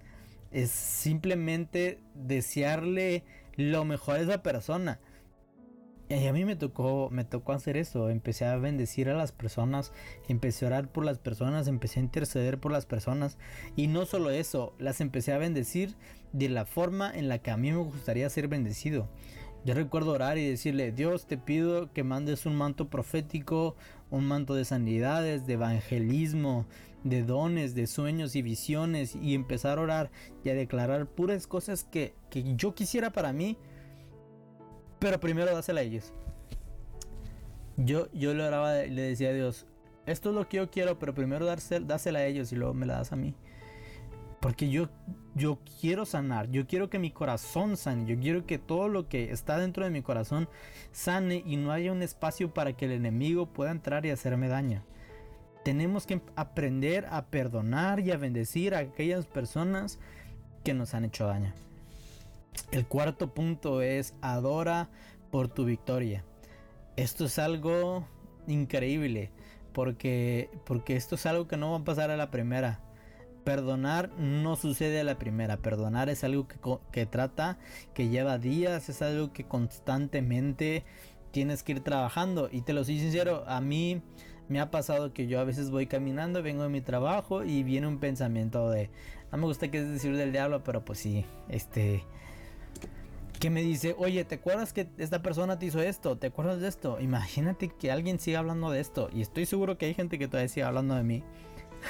es 0.50 0.70
simplemente 0.70 2.00
desearle 2.14 3.24
lo 3.56 3.84
mejor 3.84 4.16
a 4.16 4.20
esa 4.20 4.42
persona. 4.42 4.98
Y 6.08 6.26
a 6.26 6.32
mí 6.32 6.44
me 6.44 6.54
tocó, 6.54 7.08
me 7.10 7.24
tocó 7.24 7.52
hacer 7.52 7.76
eso. 7.76 8.10
Empecé 8.10 8.44
a 8.44 8.56
bendecir 8.56 9.08
a 9.08 9.14
las 9.14 9.32
personas, 9.32 9.92
empecé 10.28 10.64
a 10.64 10.68
orar 10.68 10.88
por 10.92 11.04
las 11.04 11.18
personas, 11.18 11.66
empecé 11.66 11.98
a 11.98 12.04
interceder 12.04 12.58
por 12.58 12.70
las 12.70 12.86
personas. 12.86 13.38
Y 13.74 13.88
no 13.88 14.06
solo 14.06 14.30
eso, 14.30 14.74
las 14.78 15.00
empecé 15.00 15.32
a 15.32 15.38
bendecir 15.38 15.96
de 16.32 16.48
la 16.48 16.64
forma 16.64 17.10
en 17.12 17.28
la 17.28 17.38
que 17.38 17.50
a 17.50 17.56
mí 17.56 17.72
me 17.72 17.78
gustaría 17.78 18.30
ser 18.30 18.46
bendecido. 18.46 19.08
Yo 19.64 19.74
recuerdo 19.74 20.12
orar 20.12 20.38
y 20.38 20.48
decirle, 20.48 20.92
Dios 20.92 21.26
te 21.26 21.38
pido 21.38 21.92
que 21.92 22.04
mandes 22.04 22.46
un 22.46 22.54
manto 22.54 22.88
profético, 22.88 23.74
un 24.10 24.24
manto 24.24 24.54
de 24.54 24.64
sanidades, 24.64 25.44
de 25.44 25.54
evangelismo, 25.54 26.66
de 27.02 27.24
dones, 27.24 27.74
de 27.74 27.88
sueños 27.88 28.36
y 28.36 28.42
visiones 28.42 29.16
y 29.16 29.34
empezar 29.34 29.78
a 29.78 29.82
orar 29.82 30.10
y 30.44 30.50
a 30.50 30.54
declarar 30.54 31.06
puras 31.06 31.48
cosas 31.48 31.82
que, 31.82 32.14
yo 32.56 32.76
quisiera 32.76 33.10
para 33.10 33.32
mí, 33.32 33.58
pero 35.06 35.20
primero 35.20 35.54
dásela 35.54 35.82
a 35.82 35.84
ellos. 35.84 36.12
Yo, 37.76 38.10
yo 38.12 38.34
le 38.34 38.42
oraba 38.42 38.72
le 38.72 39.02
decía 39.02 39.28
a 39.28 39.32
Dios, 39.32 39.64
esto 40.04 40.30
es 40.30 40.34
lo 40.34 40.48
que 40.48 40.56
yo 40.56 40.68
quiero, 40.68 40.98
pero 40.98 41.14
primero 41.14 41.46
dásela 41.46 42.18
a 42.18 42.24
ellos 42.24 42.50
y 42.50 42.56
luego 42.56 42.74
me 42.74 42.86
la 42.86 42.96
das 42.96 43.12
a 43.12 43.16
mí. 43.16 43.32
Porque 44.40 44.68
yo, 44.68 44.88
yo 45.36 45.60
quiero 45.80 46.06
sanar, 46.06 46.50
yo 46.50 46.66
quiero 46.66 46.90
que 46.90 46.98
mi 46.98 47.12
corazón 47.12 47.76
sane, 47.76 48.04
yo 48.04 48.18
quiero 48.18 48.46
que 48.46 48.58
todo 48.58 48.88
lo 48.88 49.08
que 49.08 49.30
está 49.30 49.58
dentro 49.58 49.84
de 49.84 49.90
mi 49.90 50.02
corazón 50.02 50.48
sane 50.90 51.44
y 51.46 51.56
no 51.56 51.70
haya 51.70 51.92
un 51.92 52.02
espacio 52.02 52.52
para 52.52 52.72
que 52.72 52.86
el 52.86 52.90
enemigo 52.90 53.46
pueda 53.46 53.70
entrar 53.70 54.04
y 54.06 54.10
hacerme 54.10 54.48
daño. 54.48 54.82
Tenemos 55.62 56.04
que 56.04 56.20
aprender 56.34 57.06
a 57.10 57.26
perdonar 57.26 58.00
y 58.00 58.10
a 58.10 58.16
bendecir 58.16 58.74
a 58.74 58.78
aquellas 58.78 59.24
personas 59.28 60.00
que 60.64 60.74
nos 60.74 60.94
han 60.94 61.04
hecho 61.04 61.28
daño. 61.28 61.54
El 62.70 62.86
cuarto 62.86 63.32
punto 63.32 63.82
es 63.82 64.14
adora 64.20 64.90
por 65.30 65.48
tu 65.48 65.64
victoria. 65.64 66.24
Esto 66.96 67.26
es 67.26 67.38
algo 67.38 68.06
increíble 68.46 69.30
porque, 69.72 70.50
porque 70.64 70.96
esto 70.96 71.16
es 71.16 71.26
algo 71.26 71.46
que 71.46 71.56
no 71.56 71.72
va 71.72 71.78
a 71.78 71.84
pasar 71.84 72.10
a 72.10 72.16
la 72.16 72.30
primera 72.30 72.80
Perdonar 73.46 74.10
no 74.18 74.56
sucede 74.56 74.98
a 74.98 75.04
la 75.04 75.20
primera. 75.20 75.58
Perdonar 75.58 76.08
es 76.08 76.24
algo 76.24 76.48
que, 76.90 77.06
trata, 77.06 77.58
que 77.94 78.08
lleva 78.08 78.38
días, 78.38 78.88
es 78.88 79.02
algo 79.02 79.32
que 79.32 79.44
constantemente 79.44 80.84
tienes 81.30 81.62
que 81.62 81.70
ir 81.70 81.80
trabajando. 81.80 82.48
Y 82.50 82.62
te 82.62 82.72
lo 82.72 82.82
soy 82.82 82.98
sincero, 82.98 83.44
a 83.46 83.60
mí 83.60 84.02
me 84.48 84.58
ha 84.58 84.72
pasado 84.72 85.12
que 85.12 85.28
yo 85.28 85.38
a 85.38 85.44
veces 85.44 85.70
voy 85.70 85.86
caminando, 85.86 86.42
vengo 86.42 86.64
de 86.64 86.70
mi 86.70 86.80
trabajo 86.80 87.44
y 87.44 87.62
viene 87.62 87.86
un 87.86 88.00
pensamiento 88.00 88.68
de, 88.68 88.90
no 89.30 89.38
me 89.38 89.44
gusta 89.44 89.70
que 89.70 89.78
es 89.78 89.88
decir 89.90 90.16
del 90.16 90.32
diablo, 90.32 90.64
pero 90.64 90.84
pues 90.84 90.98
sí, 90.98 91.24
este, 91.48 92.02
que 93.38 93.50
me 93.50 93.62
dice, 93.62 93.94
oye, 93.98 94.24
¿te 94.24 94.36
acuerdas 94.36 94.72
que 94.72 94.88
esta 94.98 95.22
persona 95.22 95.58
te 95.58 95.66
hizo 95.66 95.80
esto? 95.80 96.16
¿Te 96.16 96.28
acuerdas 96.28 96.60
de 96.60 96.68
esto? 96.68 97.00
Imagínate 97.00 97.68
que 97.68 97.90
alguien 97.90 98.18
siga 98.18 98.40
hablando 98.40 98.70
de 98.70 98.80
esto. 98.80 99.08
Y 99.12 99.20
estoy 99.20 99.46
seguro 99.46 99.78
que 99.78 99.86
hay 99.86 99.94
gente 99.94 100.18
que 100.18 100.28
todavía 100.28 100.48
sigue 100.48 100.64
hablando 100.64 100.94
de 100.94 101.02
mí. 101.02 101.22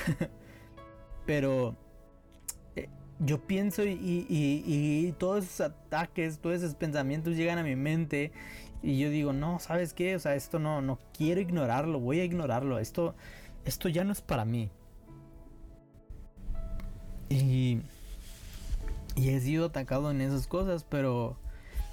Pero 1.27 1.77
eh, 2.75 2.89
yo 3.19 3.41
pienso 3.47 3.85
y, 3.85 5.15
todos 5.19 5.45
esos 5.45 5.61
ataques, 5.61 6.39
todos 6.39 6.57
esos 6.57 6.75
pensamientos 6.75 7.37
llegan 7.37 7.59
a 7.59 7.63
mi 7.63 7.77
mente 7.77 8.33
Y 8.83 8.99
yo 8.99 9.11
digo, 9.11 9.33
no, 9.33 9.59
¿sabes 9.59 9.93
qué? 9.93 10.17
O 10.17 10.19
sea, 10.19 10.35
esto 10.35 10.59
no, 10.59 10.81
no 10.83 10.99
quiero 11.17 11.41
ignorarlo, 11.41 12.01
voy 12.01 12.21
a 12.21 12.25
ignorarlo. 12.25 12.79
Esto, 12.79 13.15
esto 13.65 13.89
ya 13.89 14.05
no 14.05 14.13
es 14.13 14.21
para 14.21 14.45
mí. 14.45 14.71
Y, 17.29 17.81
y 19.17 19.31
he 19.31 19.41
sido 19.41 19.67
atacado 19.67 20.11
en 20.11 20.21
esas 20.21 20.47
cosas, 20.47 20.85
pero 20.85 21.39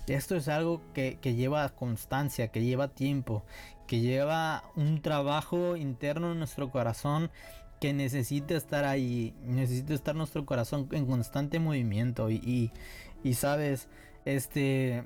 esto 0.08 0.36
es 0.36 0.50
algo 0.50 0.82
que, 0.94 1.18
lleva 1.24 1.68
constancia, 1.70 2.50
que 2.50 2.64
lleva 2.64 2.90
tiempo, 2.90 3.44
que 3.88 4.02
lleva 4.02 4.64
un 4.76 5.02
trabajo 5.02 5.78
interno 5.78 6.34
en 6.34 6.40
nuestro 6.40 6.70
corazón 6.70 7.32
que 7.80 7.94
necesita 7.94 8.56
estar 8.56 8.84
ahí, 8.84 9.34
necesita 9.46 9.94
estar 9.94 10.16
nuestro 10.16 10.46
corazón 10.46 10.88
en 10.92 11.06
constante 11.06 11.60
movimiento 11.60 12.30
y, 12.30 12.72
sabes, 13.34 13.88
este... 14.26 15.04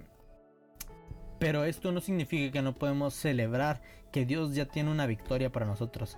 Pero 1.40 1.66
esto 1.66 1.92
no 1.92 2.02
significa 2.02 2.52
que 2.52 2.64
no 2.64 2.74
podemos 2.74 3.14
celebrar 3.14 3.84
que 4.12 4.26
Dios 4.26 4.56
ya 4.56 4.66
tiene 4.66 4.90
una 4.90 5.06
victoria 5.06 5.52
para 5.52 5.68
nosotros. 5.68 6.18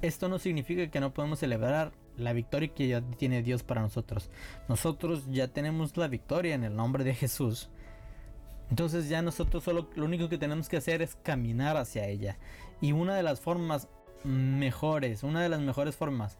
Esto 0.00 0.28
no 0.28 0.40
significa 0.40 0.90
que 0.90 0.98
no 0.98 1.14
podemos 1.14 1.38
celebrar 1.38 1.92
la 2.16 2.32
victoria 2.32 2.68
que 2.68 2.88
ya 2.88 3.00
tiene 3.00 3.42
Dios 3.42 3.62
para 3.62 3.80
nosotros. 3.80 4.30
Nosotros 4.68 5.24
ya 5.30 5.48
tenemos 5.48 5.96
la 5.96 6.08
victoria 6.08 6.54
en 6.54 6.64
el 6.64 6.76
nombre 6.76 7.04
de 7.04 7.14
Jesús. 7.14 7.70
Entonces 8.70 9.08
ya 9.08 9.22
nosotros 9.22 9.64
solo 9.64 9.90
lo 9.94 10.04
único 10.04 10.28
que 10.28 10.38
tenemos 10.38 10.68
que 10.68 10.78
hacer 10.78 11.02
es 11.02 11.16
caminar 11.16 11.76
hacia 11.76 12.06
ella. 12.06 12.38
Y 12.80 12.92
una 12.92 13.14
de 13.14 13.22
las 13.22 13.40
formas 13.40 13.88
mejores, 14.24 15.22
una 15.22 15.42
de 15.42 15.48
las 15.48 15.60
mejores 15.60 15.96
formas 15.96 16.38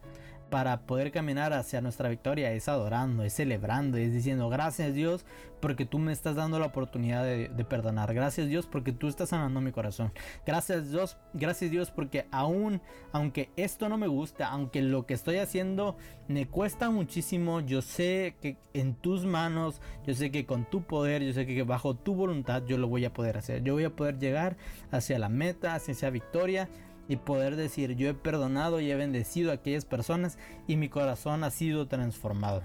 para 0.53 0.83
poder 0.83 1.13
caminar 1.13 1.55
hacia 1.55 1.81
nuestra 1.81 2.11
victoria 2.11 2.53
es 2.53 2.69
adorando, 2.69 3.25
es 3.25 3.33
celebrando, 3.33 3.97
es 3.97 4.13
diciendo 4.13 4.51
gracias 4.51 4.93
Dios 4.93 5.25
porque 5.61 5.87
tú 5.87 5.99
me 5.99 6.13
estás 6.13 6.37
dando 6.37 6.59
la 6.59 6.67
oportunidad 6.67 7.25
de, 7.25 7.65
perdonar. 7.65 8.13
Gracias 8.13 8.49
Dios 8.49 8.67
porque 8.67 8.93
tú 8.93 9.09
estás 9.09 9.31
sanando 9.31 9.63
mi 9.63 9.73
corazón. 9.73 10.13
Gracias 10.45 10.91
Dios, 10.91 11.17
gracias 11.33 11.71
Dios 11.71 11.91
porque 11.91 12.27
aún, 12.33 12.83
aunque 13.13 13.49
esto 13.57 13.89
no 13.89 13.97
me 13.97 14.09
gusta, 14.09 14.49
aunque 14.49 14.83
lo 14.83 15.07
que 15.07 15.15
estoy 15.15 15.39
haciendo 15.39 15.97
me 16.29 16.47
cuesta 16.47 16.91
muchísimo, 16.91 17.61
yo 17.61 17.81
sé 17.81 18.37
que 18.43 18.59
en 18.75 18.95
tus 18.95 19.25
manos, 19.25 19.81
yo 20.07 20.13
sé 20.15 20.31
que 20.31 20.45
con 20.45 20.69
tu 20.69 20.83
poder, 20.83 21.23
yo 21.23 21.33
sé 21.33 21.47
que 21.47 21.63
bajo 21.63 21.95
tu 21.95 22.15
voluntad 22.15 22.63
yo 22.67 22.77
lo 22.77 22.89
voy 22.89 23.07
a 23.07 23.13
poder 23.15 23.39
hacer. 23.39 23.63
Yo 23.63 23.73
voy 23.73 23.85
a 23.85 23.97
poder 23.97 24.19
llegar 24.19 24.59
hacia 24.91 25.19
la 25.19 25.31
meta, 25.31 25.75
hacia 25.75 25.93
esa 25.93 26.11
victoria 26.11 26.69
y 27.09 27.17
poder 27.17 27.57
decir 27.57 27.97
yo 27.97 28.09
he 28.09 28.15
perdonado 28.15 28.81
y 28.81 28.91
he 28.91 28.95
bendecido 28.95 29.51
a 29.51 29.55
aquellas 29.55 29.85
personas 29.85 30.39
y 30.67 30.77
mi 30.77 30.89
corazón 30.89 31.45
ha 31.45 31.51
sido 31.51 31.89
transformado. 31.89 32.63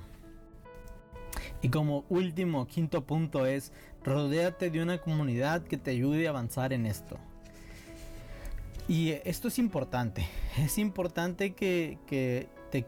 Y 1.61 1.69
como 1.69 2.05
último, 2.09 2.67
quinto 2.67 3.05
punto 3.05 3.45
es, 3.45 3.71
rodéate 4.03 4.69
de 4.69 4.81
una 4.81 4.99
comunidad 4.99 5.63
que 5.63 5.77
te 5.77 5.91
ayude 5.91 6.27
a 6.27 6.31
avanzar 6.31 6.73
en 6.73 6.85
esto. 6.85 7.17
Y 8.87 9.11
esto 9.25 9.49
es 9.49 9.59
importante, 9.59 10.27
es 10.57 10.77
importante 10.77 11.53
que, 11.53 11.97
que 12.07 12.47
te, 12.71 12.85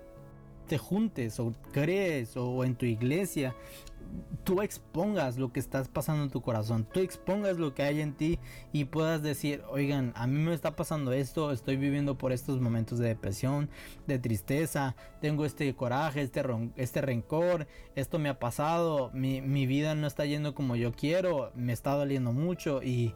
te 0.68 0.78
juntes 0.78 1.40
o 1.40 1.54
crees 1.72 2.38
o 2.38 2.64
en 2.64 2.76
tu 2.76 2.86
iglesia 2.86 3.54
tú 4.44 4.62
expongas 4.62 5.38
lo 5.38 5.52
que 5.52 5.60
estás 5.60 5.88
pasando 5.88 6.24
en 6.24 6.30
tu 6.30 6.42
corazón, 6.42 6.88
tú 6.92 7.00
expongas 7.02 7.58
lo 7.58 7.76
que 7.76 7.84
hay 7.84 8.02
en 8.02 8.14
ti 8.14 8.40
y 8.72 8.86
puedas 8.86 9.22
decir, 9.22 9.62
oigan, 9.70 10.12
a 10.16 10.28
mí 10.28 10.40
me 10.40 10.54
está 10.54 10.76
pasando 10.76 11.12
esto, 11.12 11.52
estoy 11.52 11.78
viviendo 11.78 12.18
por 12.18 12.32
estos 12.32 12.60
momentos 12.60 13.00
de 13.00 13.10
depresión, 13.10 13.70
de 14.08 14.18
tristeza, 14.18 14.96
tengo 15.22 15.46
este 15.46 15.76
coraje, 15.76 16.22
este, 16.22 16.44
este 16.78 17.02
rencor, 17.02 17.68
esto 17.96 18.18
me 18.18 18.30
ha 18.30 18.40
pasado, 18.40 19.12
mi, 19.14 19.42
mi 19.42 19.68
vida 19.68 19.94
no 19.96 20.08
está 20.08 20.26
yendo 20.26 20.56
como 20.56 20.76
yo 20.76 20.94
quiero, 20.94 21.52
me 21.56 21.74
está 21.74 21.94
doliendo 21.94 22.32
mucho 22.32 22.82
y... 22.84 23.14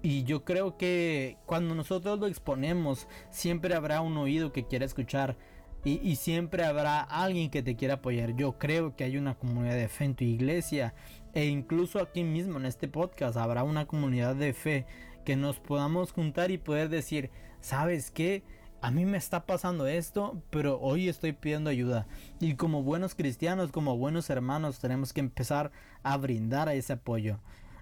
Y 0.00 0.22
yo 0.22 0.44
creo 0.44 0.76
que 0.76 1.38
cuando 1.44 1.74
nosotros 1.74 2.20
lo 2.20 2.28
exponemos, 2.28 3.08
siempre 3.30 3.74
habrá 3.74 4.00
un 4.00 4.16
oído 4.16 4.52
que 4.52 4.64
quiera 4.64 4.84
escuchar 4.84 5.36
y, 5.84 6.16
siempre 6.16 6.64
habrá 6.64 7.00
alguien 7.00 7.50
que 7.50 7.62
te 7.62 7.76
quiera 7.76 7.94
apoyar. 7.94 8.34
Yo 8.34 8.58
creo 8.58 8.96
que 8.96 9.04
hay 9.04 9.16
una 9.16 9.34
comunidad 9.36 9.76
de 9.76 9.88
fe 9.88 10.04
en 10.04 10.14
tu 10.14 10.24
iglesia. 10.24 10.94
E 11.34 11.46
incluso 11.46 12.00
aquí 12.00 12.24
mismo 12.24 12.58
en 12.58 12.66
este 12.66 12.88
podcast 12.88 13.36
habrá 13.36 13.62
una 13.62 13.86
comunidad 13.86 14.34
de 14.34 14.52
fe 14.52 14.86
que 15.24 15.36
nos 15.36 15.60
podamos 15.60 16.12
juntar 16.12 16.50
y 16.50 16.58
poder 16.58 16.88
decir, 16.88 17.30
¿sabes 17.60 18.10
qué? 18.10 18.42
A 18.80 18.90
mí 18.90 19.06
me 19.06 19.18
está 19.18 19.46
pasando 19.46 19.86
esto, 19.86 20.42
pero 20.50 20.80
hoy 20.80 21.08
estoy 21.08 21.32
pidiendo 21.32 21.70
ayuda. 21.70 22.06
Y 22.40 22.54
como 22.54 22.82
buenos 22.82 23.14
cristianos, 23.14 23.72
como 23.72 23.96
buenos 23.96 24.30
hermanos, 24.30 24.80
tenemos 24.80 25.12
que 25.12 25.20
empezar 25.20 25.70
a 26.02 26.16
brindar 26.16 26.68
a 26.68 26.74
ese 26.74 26.94
apoyo 26.94 27.38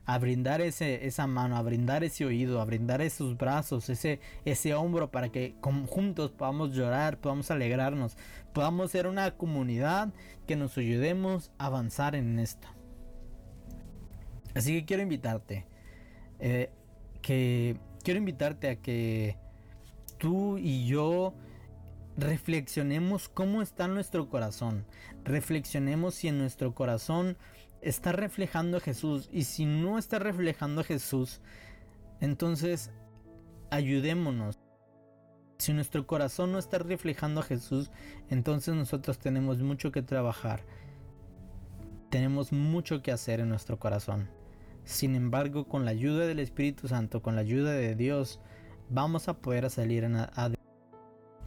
a 0.06 0.18
brindar 0.18 0.60
ese, 0.60 1.04
esa 1.06 1.26
mano, 1.26 1.56
a 1.56 1.62
brindar 1.62 2.04
ese 2.04 2.24
oído, 2.24 2.60
a 2.60 2.64
brindar 2.64 3.02
esos 3.02 3.36
brazos, 3.36 3.90
ese, 3.90 4.20
ese 4.44 4.72
hombro 4.72 5.10
para 5.10 5.30
que 5.30 5.56
juntos 5.60 6.30
podamos 6.30 6.72
llorar, 6.72 7.18
podamos 7.18 7.50
alegrarnos, 7.50 8.16
podamos 8.52 8.92
ser 8.92 9.08
una 9.08 9.32
comunidad 9.32 10.12
que 10.46 10.54
nos 10.54 10.78
ayudemos 10.78 11.50
a 11.58 11.66
avanzar 11.66 12.14
en 12.14 12.38
esto. 12.38 12.68
Así 14.54 14.78
que 14.78 14.86
quiero 14.86 15.02
invitarte, 15.02 15.66
eh, 16.38 16.70
que 17.20 17.76
quiero 18.04 18.18
invitarte 18.18 18.70
a 18.70 18.76
que 18.76 19.36
tú 20.18 20.56
y 20.56 20.86
yo 20.86 21.34
reflexionemos 22.16 23.28
cómo 23.28 23.60
está 23.60 23.88
nuestro 23.88 24.28
corazón. 24.28 24.86
Reflexionemos 25.24 26.14
si 26.14 26.28
en 26.28 26.38
nuestro 26.38 26.74
corazón 26.74 27.36
está 27.88 28.12
reflejando 28.12 28.78
a 28.78 28.80
Jesús. 28.80 29.28
Y 29.32 29.44
si 29.44 29.64
no 29.64 29.98
está 29.98 30.18
reflejando 30.18 30.80
a 30.80 30.84
Jesús, 30.84 31.40
entonces 32.20 32.90
ayudémonos. 33.70 34.58
Si 35.58 35.72
nuestro 35.72 36.06
corazón 36.06 36.52
no 36.52 36.58
está 36.58 36.78
reflejando 36.78 37.40
a 37.40 37.44
Jesús, 37.44 37.90
entonces 38.28 38.74
nosotros 38.74 39.18
tenemos 39.18 39.58
mucho 39.58 39.90
que 39.90 40.02
trabajar. 40.02 40.64
Tenemos 42.10 42.52
mucho 42.52 43.02
que 43.02 43.12
hacer 43.12 43.40
en 43.40 43.48
nuestro 43.48 43.78
corazón. 43.78 44.28
Sin 44.84 45.14
embargo, 45.14 45.66
con 45.66 45.84
la 45.84 45.90
ayuda 45.92 46.26
del 46.26 46.38
Espíritu 46.38 46.88
Santo, 46.88 47.22
con 47.22 47.34
la 47.34 47.40
ayuda 47.40 47.72
de 47.72 47.94
Dios, 47.94 48.38
vamos 48.90 49.28
a 49.28 49.34
poder 49.38 49.68
salir 49.70 50.04
a, 50.04 50.52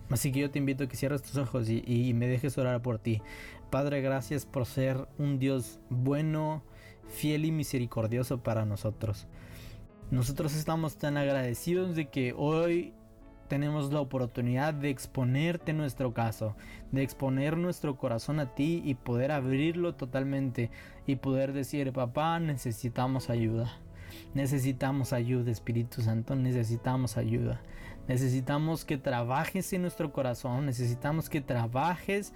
Así 0.10 0.32
que 0.32 0.40
yo 0.40 0.50
te 0.50 0.58
invito 0.58 0.84
a 0.84 0.88
que 0.88 0.98
cierres 0.98 1.22
tus 1.22 1.38
ojos 1.38 1.70
y, 1.70 2.14
me 2.16 2.28
dejes 2.28 2.58
orar 2.58 2.82
por 2.82 2.98
ti. 2.98 3.22
Padre, 3.70 4.02
gracias 4.02 4.48
por 4.48 4.66
ser 4.66 5.08
un 5.20 5.38
Dios 5.38 5.80
bueno, 5.90 6.64
fiel 7.08 7.46
y 7.46 7.52
misericordioso 7.52 8.42
para 8.42 8.66
nosotros. 8.66 9.28
Nosotros 10.10 10.56
estamos 10.56 10.98
tan 10.98 11.18
agradecidos 11.18 11.96
de 11.96 12.10
que 12.10 12.34
hoy 12.36 12.94
tenemos 13.48 13.94
la 13.94 14.02
oportunidad 14.02 14.74
de 14.74 14.90
exponerte 14.90 15.74
nuestro 15.74 16.16
caso, 16.16 16.56
de 16.92 17.04
exponer 17.04 17.58
nuestro 17.58 17.96
corazón 17.96 18.40
a 18.40 18.56
ti 18.56 18.82
y 18.84 18.96
poder 18.96 19.32
abrirlo 19.32 19.94
totalmente 19.94 20.72
y 21.06 21.18
poder 21.18 21.54
decir, 21.54 21.94
papá, 21.94 22.40
necesitamos 22.40 23.30
ayuda. 23.30 23.72
Necesitamos 24.34 25.14
ayuda, 25.14 25.52
Espíritu 25.52 26.02
Santo, 26.02 26.36
necesitamos 26.36 27.18
ayuda. 27.18 27.62
Necesitamos 28.08 28.86
que 28.86 28.98
trabajes 28.98 29.72
en 29.74 29.84
nuestro 29.84 30.12
corazón, 30.12 30.66
necesitamos 30.66 31.30
que 31.30 31.42
trabajes 31.42 32.34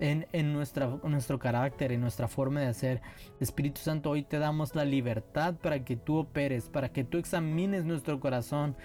en, 0.00 0.52
nuestro 0.52 1.38
carácter, 1.38 1.92
en 1.92 2.00
nuestra 2.00 2.28
forma 2.28 2.60
de 2.60 2.66
hacer. 2.66 3.02
Espíritu 3.40 3.80
Santo, 3.80 4.10
hoy 4.10 4.22
te 4.22 4.38
damos 4.38 4.74
la 4.74 4.84
libertad 4.84 5.54
para 5.54 5.84
que 5.84 5.96
tú 5.96 6.16
operes, 6.16 6.68
para 6.68 6.90
que 6.90 7.04
tú 7.04 7.18
examines 7.18 7.84
nuestro 7.84 8.20
corazón, 8.20 8.76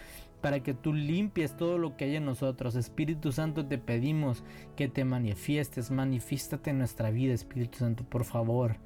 para 0.41 0.61
que 0.61 0.73
tú 0.73 0.93
limpies 0.93 1.55
todo 1.55 1.77
lo 1.77 1.95
que 1.97 2.05
hay 2.05 2.15
en 2.15 2.25
nosotros. 2.25 2.75
Espíritu 2.75 3.31
Santo, 3.31 3.65
te 3.65 3.77
pedimos 3.77 4.43
que 4.75 4.87
te 4.87 5.05
manifiestes, 5.05 5.91
manifiéstate 5.91 6.71
en 6.71 6.79
nuestra 6.79 7.11
vida, 7.11 7.33
Espíritu 7.33 7.79
Santo, 7.79 8.03
por 8.03 8.23
favor. 8.23 8.77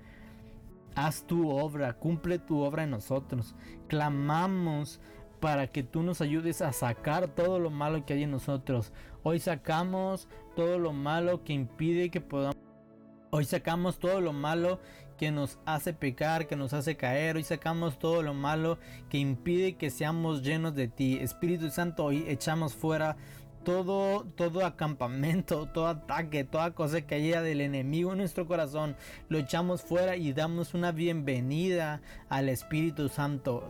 Haz 0.96 1.28
tu 1.28 1.50
obra, 1.50 1.94
cumple 1.94 2.40
tu 2.40 2.62
obra 2.62 2.84
en 2.84 2.92
nosotros. 2.92 3.54
Clamamos 3.88 5.02
para 5.40 5.68
que 5.68 5.84
tú 5.84 6.02
nos 6.02 6.22
ayudes 6.22 6.62
a 6.62 6.72
sacar 6.74 7.28
todo 7.28 7.60
lo 7.60 7.70
malo 7.70 8.06
que 8.06 8.14
hay 8.14 8.24
en 8.24 8.32
nosotros. 8.32 8.94
Hoy 9.28 9.40
sacamos 9.40 10.28
todo 10.56 10.78
lo 10.78 10.94
malo 10.94 11.44
que 11.44 11.52
impide 11.52 12.12
que 12.12 12.22
podamos... 12.22 12.56
Hoy 13.32 13.44
sacamos 13.46 13.98
todo 13.98 14.22
lo 14.22 14.34
malo 14.34 14.80
que 15.18 15.32
nos 15.32 15.58
hace 15.66 15.94
pecar, 15.94 16.46
que 16.46 16.56
nos 16.56 16.74
hace 16.74 16.96
caer. 16.96 17.36
Hoy 17.36 17.42
sacamos 17.42 17.98
todo 17.98 18.22
lo 18.22 18.36
malo 18.36 18.78
que 19.10 19.18
impide 19.18 19.78
que 19.78 19.90
seamos 19.90 20.44
llenos 20.44 20.76
de 20.76 20.90
ti. 20.90 21.18
Espíritu 21.18 21.72
Santo, 21.72 22.06
hoy 22.06 22.24
echamos 22.28 22.76
fuera 22.76 23.18
todo, 23.66 24.24
todo 24.36 24.66
acampamento, 24.66 25.68
todo 25.74 25.88
ataque, 25.88 26.46
toda 26.46 26.72
cosa 26.72 27.02
que 27.02 27.16
haya 27.16 27.42
del 27.42 27.60
enemigo 27.60 28.14
en 28.14 28.20
nuestro 28.20 28.48
corazón, 28.48 28.96
lo 29.28 29.40
echamos 29.40 29.82
fuera 29.82 30.16
y 30.16 30.32
damos 30.32 30.74
una 30.74 30.94
bienvenida 30.94 32.02
al 32.30 32.48
Espíritu 32.48 33.10
Santo. 33.10 33.70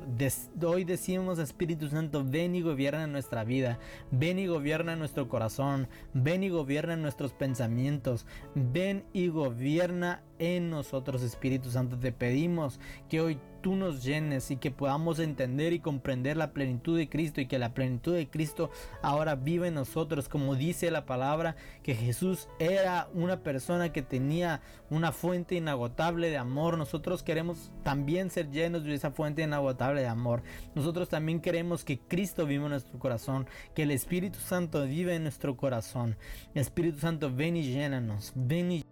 hoy 0.64 0.84
decimos 0.84 1.40
Espíritu 1.40 1.88
Santo, 1.88 2.24
ven 2.24 2.56
y 2.56 2.62
gobierna 2.62 3.08
nuestra 3.08 3.44
vida, 3.44 3.80
ven 4.12 4.38
y 4.38 4.46
gobierna 4.46 4.96
nuestro 4.96 5.28
corazón, 5.30 5.88
ven 6.14 6.44
y 6.44 6.50
gobierna 6.50 6.98
nuestros 6.98 7.34
pensamientos, 7.34 8.28
ven 8.54 9.06
y 9.14 9.30
gobierna 9.30 10.22
en 10.40 10.70
nosotros, 10.70 11.22
Espíritu 11.22 11.70
Santo. 11.70 11.98
Te 11.98 12.12
pedimos 12.12 12.80
que 13.10 13.22
hoy 13.22 13.40
tú 13.66 13.76
nos 13.76 14.04
llenes 14.04 14.52
y 14.52 14.58
que 14.58 14.70
podamos 14.70 15.18
entender 15.18 15.74
y 15.74 15.80
comprender 15.80 16.38
la 16.38 16.54
plenitud 16.54 16.96
de 16.96 17.10
Cristo 17.10 17.42
y 17.42 17.48
que 17.48 17.58
la 17.58 17.74
plenitud 17.74 18.14
de 18.14 18.30
Cristo 18.30 18.70
ahora 19.02 19.34
vive 19.34 19.70
en 19.70 19.74
nosotros, 19.74 20.30
como 20.30 20.54
dice 20.54 20.92
la 20.92 21.08
palabra, 21.08 21.56
que 21.82 21.96
Jesús 21.96 22.48
era 22.60 23.10
una 23.16 23.42
persona 23.42 23.92
que 23.92 24.04
tenía 24.04 24.62
una 24.92 25.12
fuente 25.12 25.56
inagotable 25.56 26.30
de 26.30 26.38
amor. 26.38 26.78
Nosotros 26.78 27.24
queremos 27.24 27.72
también 27.82 28.30
ser 28.30 28.52
llenos 28.52 28.84
de 28.84 28.94
esa 28.94 29.10
fuente 29.10 29.42
inagotable 29.42 30.02
de 30.02 30.10
amor. 30.10 30.44
Nosotros 30.76 31.10
también 31.10 31.42
queremos 31.42 31.84
que 31.84 31.98
Cristo 31.98 32.46
viva 32.46 32.66
en 32.66 32.70
nuestro 32.70 33.00
corazón, 33.00 33.48
que 33.74 33.82
el 33.82 33.90
Espíritu 33.90 34.38
Santo 34.38 34.86
vive 34.86 35.16
en 35.16 35.24
nuestro 35.24 35.58
corazón. 35.58 36.18
Espíritu 36.54 37.00
Santo, 37.00 37.34
ven 37.34 37.58
y 37.58 37.64
llénanos, 37.64 38.32
ven 38.36 38.72
y 38.72 38.86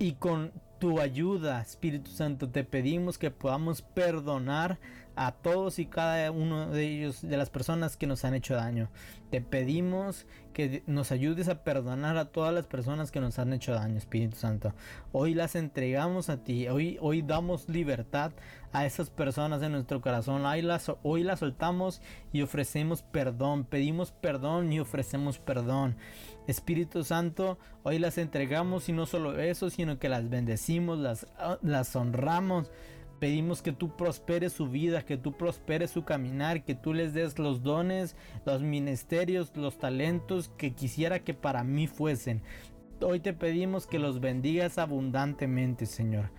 y 0.00 0.14
con 0.14 0.50
tu 0.78 0.98
ayuda, 0.98 1.60
Espíritu 1.60 2.10
Santo, 2.10 2.48
te 2.48 2.64
pedimos 2.64 3.18
que 3.18 3.30
podamos 3.30 3.82
perdonar 3.82 4.78
a 5.20 5.32
todos 5.32 5.78
y 5.78 5.84
cada 5.84 6.30
uno 6.30 6.70
de 6.70 6.82
ellos, 6.82 7.20
de 7.20 7.36
las 7.36 7.50
personas 7.50 7.98
que 7.98 8.06
nos 8.06 8.24
han 8.24 8.32
hecho 8.32 8.54
daño. 8.54 8.88
Te 9.28 9.42
pedimos 9.42 10.26
que 10.54 10.82
nos 10.86 11.12
ayudes 11.12 11.50
a 11.50 11.62
perdonar 11.62 12.16
a 12.16 12.30
todas 12.32 12.54
las 12.54 12.64
personas 12.64 13.10
que 13.10 13.20
nos 13.20 13.38
han 13.38 13.52
hecho 13.52 13.74
daño, 13.74 13.98
Espíritu 13.98 14.36
Santo. 14.36 14.72
Hoy 15.12 15.34
las 15.34 15.56
entregamos 15.56 16.30
a 16.30 16.42
ti, 16.42 16.68
hoy, 16.68 16.96
hoy 17.02 17.20
damos 17.20 17.68
libertad 17.68 18.32
a 18.72 18.86
esas 18.86 19.10
personas 19.10 19.60
en 19.60 19.72
nuestro 19.72 20.00
corazón. 20.00 20.46
Hoy 20.46 20.62
las, 20.62 20.90
hoy 21.02 21.22
las 21.22 21.40
soltamos 21.40 22.00
y 22.32 22.40
ofrecemos 22.40 23.02
perdón, 23.02 23.64
pedimos 23.64 24.12
perdón 24.12 24.72
y 24.72 24.80
ofrecemos 24.80 25.38
perdón. 25.38 25.96
Espíritu 26.46 27.04
Santo, 27.04 27.58
hoy 27.82 27.98
las 27.98 28.16
entregamos 28.16 28.88
y 28.88 28.92
no 28.92 29.04
solo 29.04 29.38
eso, 29.38 29.68
sino 29.68 29.98
que 29.98 30.08
las 30.08 30.30
bendecimos, 30.30 30.98
las, 30.98 31.26
las 31.60 31.94
honramos 31.94 32.70
Pedimos 33.20 33.60
que 33.60 33.72
tú 33.72 33.96
prosperes 33.96 34.54
su 34.54 34.66
vida, 34.66 35.02
que 35.02 35.18
tú 35.18 35.32
prosperes 35.32 35.90
su 35.90 36.04
caminar, 36.04 36.64
que 36.64 36.74
tú 36.74 36.94
les 36.94 37.12
des 37.12 37.38
los 37.38 37.62
dones, 37.62 38.16
los 38.46 38.62
ministerios, 38.62 39.54
los 39.54 39.78
talentos 39.78 40.48
que 40.56 40.72
quisiera 40.72 41.18
que 41.18 41.34
para 41.34 41.62
mí 41.62 41.86
fuesen. 41.86 42.42
Hoy 43.02 43.20
te 43.20 43.34
pedimos 43.34 43.86
que 43.86 43.98
los 43.98 44.20
bendigas 44.20 44.78
abundantemente, 44.78 45.84
Señor. 45.84 46.30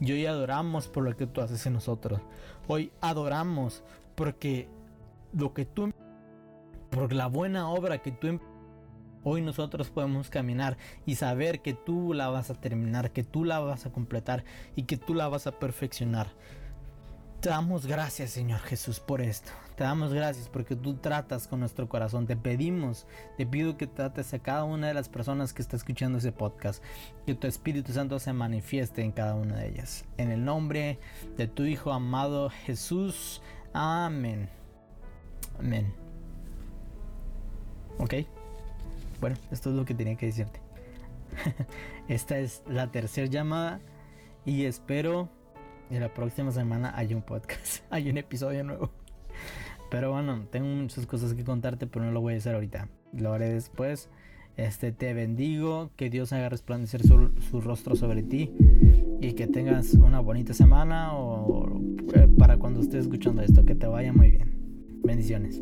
Y 0.00 0.12
hoy 0.12 0.26
adoramos 0.26 0.88
por 0.88 1.04
lo 1.04 1.16
que 1.16 1.26
tú 1.26 1.40
haces 1.40 1.64
en 1.64 1.74
nosotros. 1.74 2.20
Hoy 2.66 2.90
adoramos 3.00 3.84
porque 4.16 4.68
lo 5.32 5.54
que 5.54 5.64
tú 5.64 5.92
por 6.90 7.12
la 7.12 7.26
buena 7.26 7.68
obra 7.68 7.98
que 7.98 8.10
tú 8.10 8.40
Hoy 9.28 9.42
nosotros 9.42 9.90
podemos 9.90 10.30
caminar 10.30 10.76
y 11.04 11.16
saber 11.16 11.60
que 11.60 11.74
tú 11.74 12.14
la 12.14 12.28
vas 12.28 12.48
a 12.50 12.54
terminar, 12.54 13.10
que 13.10 13.24
tú 13.24 13.44
la 13.44 13.58
vas 13.58 13.84
a 13.84 13.90
completar 13.90 14.44
y 14.76 14.84
que 14.84 14.96
tú 14.96 15.14
la 15.14 15.26
vas 15.26 15.48
a 15.48 15.58
perfeccionar. 15.58 16.28
Te 17.40 17.48
damos 17.48 17.86
gracias, 17.86 18.30
Señor 18.30 18.60
Jesús, 18.60 19.00
por 19.00 19.20
esto. 19.20 19.50
Te 19.74 19.82
damos 19.82 20.14
gracias 20.14 20.48
porque 20.48 20.76
tú 20.76 20.94
tratas 20.94 21.48
con 21.48 21.58
nuestro 21.58 21.88
corazón. 21.88 22.28
Te 22.28 22.36
pedimos, 22.36 23.08
te 23.36 23.44
pido 23.44 23.76
que 23.76 23.88
trates 23.88 24.32
a 24.32 24.38
cada 24.38 24.62
una 24.62 24.86
de 24.86 24.94
las 24.94 25.08
personas 25.08 25.52
que 25.52 25.60
está 25.60 25.74
escuchando 25.74 26.18
ese 26.18 26.30
podcast. 26.30 26.80
Que 27.26 27.34
tu 27.34 27.48
Espíritu 27.48 27.92
Santo 27.92 28.20
se 28.20 28.32
manifieste 28.32 29.02
en 29.02 29.10
cada 29.10 29.34
una 29.34 29.56
de 29.56 29.70
ellas. 29.70 30.04
En 30.18 30.30
el 30.30 30.44
nombre 30.44 31.00
de 31.36 31.48
tu 31.48 31.64
Hijo 31.64 31.92
amado 31.92 32.48
Jesús. 32.48 33.42
Amén. 33.72 34.48
Amén. 35.58 35.92
¿Ok? 37.98 38.14
Bueno, 39.20 39.36
esto 39.50 39.70
es 39.70 39.76
lo 39.76 39.84
que 39.84 39.94
tenía 39.94 40.16
que 40.16 40.26
decirte. 40.26 40.60
Esta 42.08 42.38
es 42.38 42.62
la 42.68 42.90
tercera 42.90 43.26
llamada 43.26 43.80
y 44.44 44.64
espero 44.64 45.28
que 45.88 46.00
la 46.00 46.12
próxima 46.12 46.52
semana 46.52 46.96
haya 46.96 47.16
un 47.16 47.22
podcast, 47.22 47.84
haya 47.90 48.10
un 48.10 48.18
episodio 48.18 48.64
nuevo. 48.64 48.90
Pero 49.90 50.10
bueno, 50.10 50.46
tengo 50.50 50.66
muchas 50.66 51.06
cosas 51.06 51.34
que 51.34 51.44
contarte, 51.44 51.86
pero 51.86 52.04
no 52.04 52.12
lo 52.12 52.20
voy 52.20 52.34
a 52.34 52.36
hacer 52.38 52.54
ahorita. 52.54 52.88
Lo 53.12 53.32
haré 53.32 53.50
después. 53.50 54.08
Este 54.56 54.90
te 54.90 55.12
bendigo, 55.12 55.90
que 55.96 56.08
Dios 56.08 56.32
haga 56.32 56.48
resplandecer 56.48 57.06
su, 57.06 57.30
su 57.50 57.60
rostro 57.60 57.94
sobre 57.94 58.22
ti 58.22 58.50
y 59.20 59.34
que 59.34 59.46
tengas 59.46 59.92
una 59.94 60.20
bonita 60.20 60.54
semana 60.54 61.14
o 61.14 61.78
eh, 62.14 62.26
para 62.38 62.56
cuando 62.56 62.80
estés 62.80 63.02
escuchando 63.02 63.42
esto, 63.42 63.66
que 63.66 63.74
te 63.74 63.86
vaya 63.86 64.14
muy 64.14 64.30
bien. 64.30 64.54
Bendiciones. 65.04 65.60